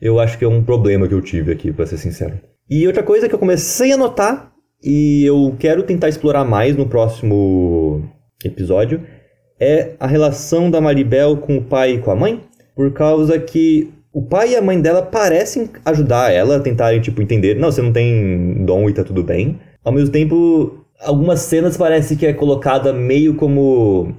Eu 0.01 0.19
acho 0.19 0.39
que 0.39 0.43
é 0.43 0.47
um 0.47 0.63
problema 0.63 1.07
que 1.07 1.13
eu 1.13 1.21
tive 1.21 1.51
aqui, 1.51 1.71
para 1.71 1.85
ser 1.85 1.97
sincero. 1.97 2.33
E 2.67 2.87
outra 2.87 3.03
coisa 3.03 3.29
que 3.29 3.35
eu 3.35 3.39
comecei 3.39 3.91
a 3.91 3.97
notar, 3.97 4.51
e 4.83 5.23
eu 5.23 5.55
quero 5.59 5.83
tentar 5.83 6.09
explorar 6.09 6.43
mais 6.43 6.75
no 6.75 6.87
próximo 6.87 8.03
episódio, 8.43 9.01
é 9.59 9.91
a 9.99 10.07
relação 10.07 10.71
da 10.71 10.81
Maribel 10.81 11.37
com 11.37 11.57
o 11.57 11.63
pai 11.63 11.91
e 11.91 11.99
com 11.99 12.09
a 12.09 12.15
mãe. 12.15 12.41
Por 12.75 12.91
causa 12.91 13.37
que 13.37 13.93
o 14.11 14.23
pai 14.23 14.53
e 14.53 14.55
a 14.55 14.61
mãe 14.63 14.81
dela 14.81 15.03
parecem 15.03 15.69
ajudar 15.85 16.33
ela 16.33 16.57
a 16.57 16.59
tentarem, 16.59 16.99
tipo, 16.99 17.21
entender, 17.21 17.55
não, 17.55 17.71
você 17.71 17.83
não 17.83 17.93
tem 17.93 18.65
dom 18.65 18.89
e 18.89 18.93
tá 18.93 19.03
tudo 19.03 19.23
bem. 19.23 19.59
Ao 19.83 19.93
mesmo 19.93 20.11
tempo, 20.11 20.82
algumas 21.03 21.39
cenas 21.41 21.77
parece 21.77 22.15
que 22.15 22.25
é 22.25 22.33
colocada 22.33 22.91
meio 22.93 23.35
como 23.35 24.15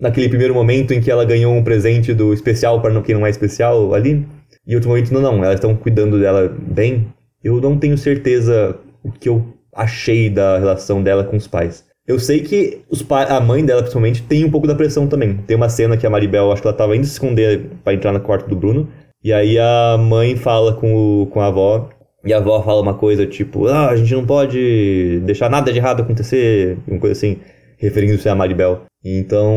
naquele 0.00 0.28
primeiro 0.28 0.54
momento 0.54 0.92
em 0.92 1.00
que 1.00 1.10
ela 1.10 1.24
ganhou 1.24 1.52
um 1.54 1.64
presente 1.64 2.14
do 2.14 2.32
especial 2.32 2.80
para 2.80 3.00
quem 3.02 3.14
não 3.14 3.26
é 3.26 3.30
especial 3.30 3.94
ali. 3.94 4.26
E 4.66 4.74
outro 4.74 4.90
momento, 4.90 5.12
não, 5.12 5.20
não, 5.20 5.42
elas 5.42 5.54
estão 5.54 5.74
cuidando 5.74 6.20
dela 6.20 6.54
bem. 6.60 7.08
Eu 7.42 7.60
não 7.60 7.78
tenho 7.78 7.96
certeza 7.96 8.78
o 9.02 9.10
que 9.10 9.28
eu 9.28 9.44
achei 9.74 10.28
da 10.28 10.58
relação 10.58 11.02
dela 11.02 11.24
com 11.24 11.36
os 11.36 11.46
pais. 11.46 11.84
Eu 12.06 12.18
sei 12.18 12.40
que 12.40 12.80
os 12.88 13.04
a 13.10 13.40
mãe 13.40 13.64
dela, 13.64 13.82
principalmente, 13.82 14.22
tem 14.22 14.44
um 14.44 14.50
pouco 14.50 14.66
da 14.66 14.74
pressão 14.74 15.06
também. 15.06 15.36
Tem 15.46 15.56
uma 15.56 15.68
cena 15.68 15.96
que 15.96 16.06
a 16.06 16.10
Maribel, 16.10 16.50
acho 16.50 16.62
que 16.62 16.68
ela 16.68 16.76
tava 16.76 16.96
indo 16.96 17.04
se 17.04 17.12
esconder 17.12 17.66
para 17.84 17.92
entrar 17.92 18.12
no 18.12 18.20
quarto 18.20 18.48
do 18.48 18.56
Bruno. 18.56 18.88
E 19.22 19.32
aí 19.32 19.58
a 19.58 19.96
mãe 19.98 20.36
fala 20.36 20.72
com, 20.72 21.22
o, 21.22 21.26
com 21.26 21.40
a 21.40 21.46
avó. 21.46 21.90
E 22.24 22.32
a 22.32 22.38
avó 22.38 22.62
fala 22.62 22.82
uma 22.82 22.94
coisa 22.94 23.26
tipo: 23.26 23.66
Ah, 23.66 23.90
a 23.90 23.96
gente 23.96 24.12
não 24.14 24.26
pode 24.26 25.20
deixar 25.24 25.48
nada 25.48 25.72
de 25.72 25.78
errado 25.78 26.02
acontecer. 26.02 26.78
Uma 26.86 26.98
coisa 26.98 27.12
assim, 27.12 27.38
referindo-se 27.76 28.28
a 28.28 28.34
Maribel. 28.34 28.82
Então, 29.04 29.54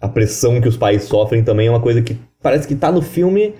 a 0.00 0.08
pressão 0.08 0.60
que 0.60 0.68
os 0.68 0.76
pais 0.76 1.04
sofrem 1.04 1.42
também 1.42 1.66
é 1.66 1.70
uma 1.70 1.80
coisa 1.80 2.00
que 2.00 2.16
parece 2.42 2.66
que 2.66 2.74
tá 2.74 2.92
no 2.92 3.02
filme. 3.02 3.54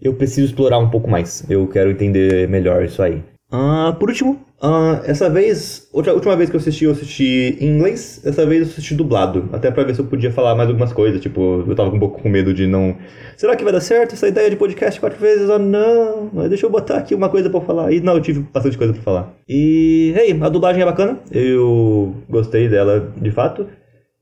Eu 0.00 0.14
preciso 0.14 0.46
explorar 0.46 0.78
um 0.78 0.90
pouco 0.90 1.08
mais. 1.08 1.48
Eu 1.48 1.66
quero 1.68 1.90
entender 1.90 2.48
melhor 2.48 2.84
isso 2.84 3.02
aí. 3.02 3.22
Uh, 3.52 3.94
por 3.98 4.08
último, 4.08 4.40
uh, 4.64 5.02
essa 5.04 5.28
vez, 5.28 5.88
outra 5.92 6.14
última 6.14 6.34
vez 6.34 6.48
que 6.48 6.56
eu 6.56 6.60
assisti, 6.60 6.84
eu 6.84 6.92
assisti 6.92 7.56
em 7.60 7.76
inglês, 7.76 8.20
essa 8.24 8.46
vez 8.46 8.62
eu 8.62 8.68
assisti 8.68 8.94
dublado, 8.94 9.48
até 9.52 9.70
pra 9.70 9.84
ver 9.84 9.94
se 9.94 10.00
eu 10.00 10.06
podia 10.06 10.32
falar 10.32 10.54
mais 10.54 10.68
algumas 10.68 10.92
coisas, 10.92 11.20
tipo, 11.20 11.62
eu 11.66 11.74
tava 11.74 11.94
um 11.94 11.98
pouco 11.98 12.22
com 12.22 12.28
medo 12.28 12.54
de 12.54 12.66
não... 12.66 12.96
Será 13.36 13.54
que 13.56 13.64
vai 13.64 13.72
dar 13.72 13.80
certo 13.80 14.14
essa 14.14 14.28
ideia 14.28 14.48
de 14.48 14.56
podcast 14.56 14.98
quatro 14.98 15.20
vezes? 15.20 15.50
Ah, 15.50 15.58
não, 15.58 16.30
deixa 16.48 16.66
eu 16.66 16.70
botar 16.70 16.98
aqui 16.98 17.14
uma 17.14 17.28
coisa 17.28 17.50
pra 17.50 17.60
falar. 17.60 17.92
E 17.92 18.00
não, 18.00 18.14
eu 18.14 18.20
tive 18.20 18.46
bastante 18.52 18.78
coisa 18.78 18.92
pra 18.92 19.02
falar. 19.02 19.34
E, 19.48 20.14
hey, 20.16 20.38
a 20.40 20.48
dublagem 20.48 20.82
é 20.82 20.86
bacana, 20.86 21.18
eu 21.32 22.14
gostei 22.28 22.68
dela 22.68 23.12
de 23.20 23.30
fato. 23.30 23.66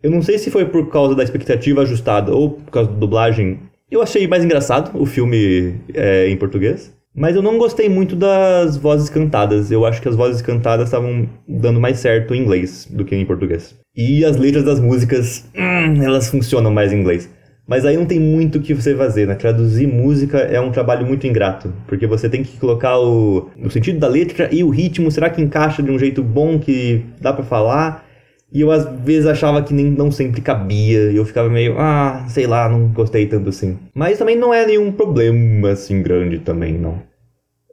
Eu 0.02 0.11
não 0.11 0.22
sei 0.22 0.38
se 0.38 0.50
foi 0.50 0.64
por 0.64 0.90
causa 0.90 1.14
da 1.14 1.22
expectativa 1.22 1.83
ajustada 1.83 2.35
ou 2.35 2.50
por 2.50 2.70
causa 2.70 2.90
da 2.90 2.96
dublagem. 2.96 3.61
Eu 3.90 4.02
achei 4.02 4.26
mais 4.26 4.42
engraçado 4.42 4.90
o 4.98 5.07
filme 5.07 5.74
é, 5.94 6.28
em 6.28 6.37
português. 6.37 6.92
Mas 7.14 7.37
eu 7.37 7.42
não 7.42 7.59
gostei 7.59 7.88
muito 7.88 8.16
das 8.16 8.77
vozes 8.77 9.11
cantadas. 9.11 9.70
Eu 9.70 9.85
acho 9.85 10.01
que 10.01 10.09
as 10.09 10.16
vozes 10.16 10.40
cantadas 10.40 10.87
estavam 10.87 11.29
dando 11.46 11.81
mais 11.81 11.98
certo 11.98 12.35
em 12.35 12.40
inglês 12.40 12.88
do 12.90 13.05
que 13.05 13.14
em 13.14 13.27
português. 13.27 13.75
E 13.94 14.25
as 14.25 14.37
letras 14.37 14.64
das 14.64 14.81
músicas, 14.81 15.46
hum, 15.55 16.03
elas 16.03 16.31
funcionam 16.31 16.70
mais 16.70 16.92
em 16.92 17.01
inglês. 17.01 17.29
Mas 17.66 17.85
aí 17.85 17.96
não 17.96 18.07
tem 18.07 18.18
muito 18.18 18.59
o 18.59 18.61
que 18.61 18.75
você 18.75 18.94
fazer, 18.94 19.27
né? 19.27 19.35
Traduzir 19.35 19.87
música 19.87 20.38
é 20.38 20.61
um 20.61 20.72
trabalho 20.72 21.07
muito 21.07 21.27
ingrato, 21.27 21.72
porque 21.87 22.07
você 22.07 22.29
tem 22.29 22.42
que 22.42 22.59
colocar 22.59 22.98
o, 22.98 23.51
o 23.57 23.70
sentido 23.70 24.01
da 24.01 24.09
letra 24.09 24.48
e 24.53 24.64
o 24.64 24.68
ritmo, 24.68 25.11
será 25.11 25.31
que 25.31 25.40
encaixa 25.40 25.83
de 25.83 25.90
um 25.90 25.98
jeito 25.98 26.22
bom 26.22 26.59
que 26.59 27.05
dá 27.20 27.33
para 27.33 27.44
falar? 27.44 28.05
E 28.53 28.61
eu 28.61 28.71
às 28.71 28.87
vezes 29.01 29.27
achava 29.27 29.62
que 29.62 29.73
nem, 29.73 29.87
não 29.87 30.11
sempre 30.11 30.43
cabia, 30.43 31.11
e 31.11 31.17
eu 31.17 31.25
ficava 31.25 31.49
meio, 31.49 31.77
ah, 31.79 32.27
sei 32.29 32.47
lá, 32.47 32.69
não 32.69 32.88
gostei 32.88 33.27
tanto 33.27 33.49
assim. 33.49 33.79
Mas 33.95 34.19
também 34.19 34.37
não 34.37 34.53
é 34.53 34.67
nenhum 34.67 34.93
problema 34.93 35.71
assim 35.71 36.03
grande 36.03 36.38
também, 36.38 36.75
não. 36.75 37.01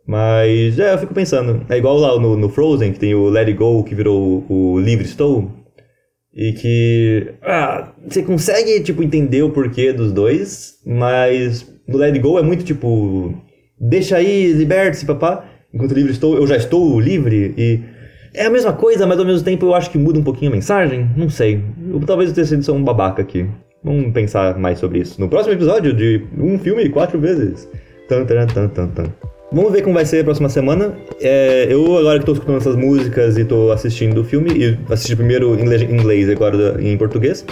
Mas 0.07 0.79
é, 0.79 0.93
eu 0.93 0.97
fico 0.97 1.13
pensando, 1.13 1.65
é 1.69 1.77
igual 1.77 1.97
lá 1.97 2.19
no, 2.19 2.37
no 2.37 2.49
Frozen, 2.49 2.93
que 2.93 2.99
tem 2.99 3.13
o 3.13 3.29
Let 3.29 3.47
It 3.47 3.57
Go, 3.59 3.83
que 3.83 3.93
virou 3.93 4.45
o, 4.49 4.79
Livre 4.79 5.05
Estou, 5.05 5.51
e 6.33 6.53
que 6.53 7.33
ah, 7.43 7.91
você 8.07 8.23
consegue 8.23 8.79
tipo 8.81 9.03
entender 9.03 9.43
o 9.43 9.51
porquê 9.51 9.91
dos 9.91 10.13
dois, 10.13 10.75
mas 10.85 11.67
no 11.87 11.97
Let 11.97 12.13
It 12.13 12.19
Go 12.19 12.39
é 12.39 12.41
muito 12.41 12.63
tipo, 12.63 13.35
deixa 13.79 14.15
aí, 14.15 14.53
liberte-se, 14.53 15.05
papá. 15.05 15.45
Enquanto 15.73 15.93
livre 15.93 16.11
estou, 16.11 16.35
eu 16.35 16.47
já 16.47 16.55
estou 16.55 16.99
livre 16.99 17.53
e 17.55 17.79
é 18.33 18.45
a 18.45 18.49
mesma 18.49 18.73
coisa, 18.73 19.05
mas 19.05 19.19
ao 19.19 19.25
mesmo 19.25 19.43
tempo 19.43 19.65
eu 19.65 19.75
acho 19.75 19.89
que 19.89 19.97
muda 19.97 20.19
um 20.19 20.23
pouquinho 20.23 20.51
a 20.51 20.55
mensagem. 20.55 21.09
Não 21.15 21.29
sei. 21.29 21.63
Eu, 21.91 21.99
talvez 22.01 22.29
eu 22.29 22.35
tenha 22.35 22.45
sido 22.45 22.73
um 22.73 22.83
babaca 22.83 23.21
aqui. 23.21 23.47
Vamos 23.83 24.11
pensar 24.11 24.57
mais 24.57 24.77
sobre 24.77 24.99
isso 24.99 25.19
no 25.21 25.29
próximo 25.29 25.53
episódio 25.53 25.93
de 25.93 26.25
um 26.37 26.59
filme 26.59 26.89
quatro 26.89 27.19
vezes. 27.19 27.69
Tan, 28.07 28.25
tan, 28.25 28.45
tan, 28.47 28.67
tan, 28.67 28.87
tan. 28.87 29.05
Vamos 29.51 29.71
ver 29.71 29.81
como 29.81 29.95
vai 29.95 30.05
ser 30.05 30.21
a 30.21 30.23
próxima 30.23 30.49
semana. 30.49 30.93
É, 31.19 31.67
eu, 31.69 31.97
agora 31.97 32.19
que 32.19 32.23
estou 32.23 32.33
escutando 32.33 32.57
essas 32.57 32.75
músicas 32.75 33.37
e 33.37 33.41
estou 33.41 33.71
assistindo 33.71 34.21
o 34.21 34.23
filme, 34.23 34.51
e 34.51 34.77
assisti 34.91 35.15
primeiro 35.15 35.55
em 35.55 35.63
inglês 35.63 36.27
e 36.27 36.31
agora 36.31 36.77
em 36.79 36.95
português, 36.97 37.45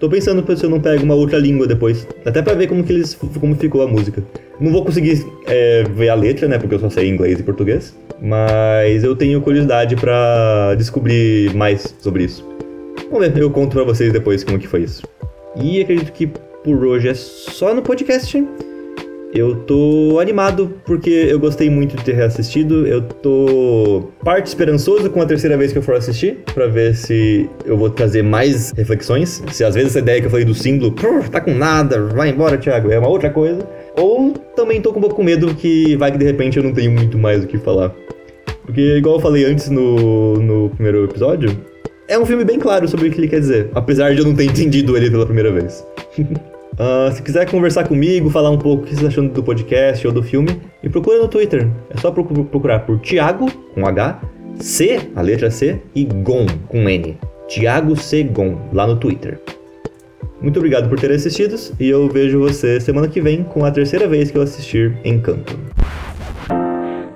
Tô 0.00 0.08
pensando 0.08 0.56
se 0.56 0.64
eu 0.64 0.70
não 0.70 0.80
pego 0.80 1.02
uma 1.02 1.14
outra 1.14 1.38
língua 1.38 1.66
depois. 1.66 2.06
Até 2.24 2.40
pra 2.40 2.54
ver 2.54 2.68
como 2.68 2.84
que 2.84 2.92
eles 2.92 3.18
como 3.40 3.56
ficou 3.56 3.82
a 3.82 3.86
música. 3.88 4.22
Não 4.60 4.70
vou 4.70 4.84
conseguir 4.84 5.26
é, 5.46 5.82
ver 5.82 6.08
a 6.08 6.14
letra, 6.14 6.46
né? 6.46 6.56
Porque 6.56 6.74
eu 6.74 6.78
só 6.78 6.88
sei 6.88 7.08
inglês 7.08 7.40
e 7.40 7.42
português. 7.42 7.96
Mas 8.20 9.02
eu 9.02 9.16
tenho 9.16 9.40
curiosidade 9.40 9.96
para 9.96 10.74
descobrir 10.76 11.52
mais 11.54 11.94
sobre 12.00 12.24
isso. 12.24 12.46
Vamos 13.10 13.28
ver, 13.28 13.40
eu 13.40 13.50
conto 13.50 13.72
pra 13.72 13.84
vocês 13.84 14.12
depois 14.12 14.44
como 14.44 14.58
que 14.58 14.68
foi 14.68 14.82
isso. 14.82 15.02
E 15.60 15.80
acredito 15.80 16.12
que 16.12 16.28
por 16.62 16.84
hoje 16.84 17.08
é 17.08 17.14
só 17.14 17.74
no 17.74 17.82
podcast. 17.82 18.46
Eu 19.34 19.56
tô 19.56 20.18
animado 20.20 20.80
porque 20.86 21.10
eu 21.10 21.38
gostei 21.38 21.68
muito 21.68 21.96
de 21.96 22.02
ter 22.02 22.14
reassistido. 22.14 22.86
Eu 22.86 23.02
tô 23.02 24.10
parte 24.24 24.46
esperançoso 24.46 25.10
com 25.10 25.20
a 25.20 25.26
terceira 25.26 25.56
vez 25.56 25.70
que 25.70 25.78
eu 25.78 25.82
for 25.82 25.96
assistir, 25.96 26.38
para 26.54 26.66
ver 26.66 26.94
se 26.94 27.48
eu 27.64 27.76
vou 27.76 27.90
trazer 27.90 28.22
mais 28.22 28.72
reflexões. 28.72 29.42
Se 29.52 29.64
às 29.64 29.74
vezes 29.74 29.90
essa 29.90 29.98
ideia 29.98 30.20
que 30.20 30.26
eu 30.26 30.30
falei 30.30 30.46
do 30.46 30.54
símbolo, 30.54 30.94
tá 31.30 31.40
com 31.40 31.54
nada, 31.54 32.06
vai 32.06 32.30
embora, 32.30 32.56
Thiago, 32.56 32.90
é 32.90 32.98
uma 32.98 33.08
outra 33.08 33.28
coisa. 33.28 33.66
Ou 33.96 34.32
também 34.56 34.80
tô 34.80 34.92
com 34.92 34.98
um 34.98 35.02
pouco 35.02 35.16
com 35.16 35.22
medo 35.22 35.54
que 35.54 35.94
vai 35.96 36.10
que 36.10 36.18
de 36.18 36.24
repente 36.24 36.56
eu 36.56 36.62
não 36.62 36.72
tenho 36.72 36.90
muito 36.90 37.18
mais 37.18 37.44
o 37.44 37.46
que 37.46 37.58
falar. 37.58 37.94
Porque, 38.64 38.96
igual 38.96 39.16
eu 39.16 39.20
falei 39.20 39.44
antes 39.44 39.68
no, 39.68 40.36
no 40.36 40.70
primeiro 40.70 41.04
episódio, 41.04 41.50
é 42.06 42.18
um 42.18 42.24
filme 42.24 42.44
bem 42.44 42.58
claro 42.58 42.88
sobre 42.88 43.08
o 43.08 43.10
que 43.10 43.20
ele 43.20 43.28
quer 43.28 43.40
dizer, 43.40 43.70
apesar 43.74 44.14
de 44.14 44.20
eu 44.20 44.24
não 44.24 44.34
ter 44.34 44.44
entendido 44.44 44.96
ele 44.96 45.10
pela 45.10 45.26
primeira 45.26 45.52
vez. 45.52 45.86
Uh, 46.78 47.12
se 47.12 47.20
quiser 47.22 47.50
conversar 47.50 47.88
comigo, 47.88 48.30
falar 48.30 48.50
um 48.50 48.58
pouco 48.58 48.84
o 48.84 48.86
que 48.86 48.90
você 48.90 48.96
está 48.96 49.08
achando 49.08 49.32
do 49.32 49.42
podcast 49.42 50.06
ou 50.06 50.12
do 50.12 50.22
filme, 50.22 50.60
me 50.82 50.88
procura 50.88 51.18
no 51.18 51.26
Twitter. 51.26 51.68
É 51.90 51.98
só 51.98 52.10
procurar 52.10 52.80
por 52.80 53.00
Thiago, 53.00 53.50
com 53.74 53.84
H, 53.84 54.20
C, 54.60 55.00
a 55.16 55.20
letra 55.20 55.50
C, 55.50 55.80
e 55.94 56.04
Gon, 56.04 56.46
com 56.68 56.88
N. 56.88 57.18
Thiago 57.48 57.96
C. 57.96 58.22
Gon, 58.22 58.58
lá 58.72 58.86
no 58.86 58.96
Twitter. 58.96 59.40
Muito 60.40 60.58
obrigado 60.58 60.88
por 60.88 61.00
ter 61.00 61.10
assistido 61.10 61.56
e 61.80 61.88
eu 61.88 62.08
vejo 62.08 62.38
você 62.38 62.80
semana 62.80 63.08
que 63.08 63.20
vem 63.20 63.42
com 63.42 63.64
a 63.64 63.72
terceira 63.72 64.06
vez 64.06 64.30
que 64.30 64.38
eu 64.38 64.42
assistir 64.42 64.96
Encanto. 65.04 65.77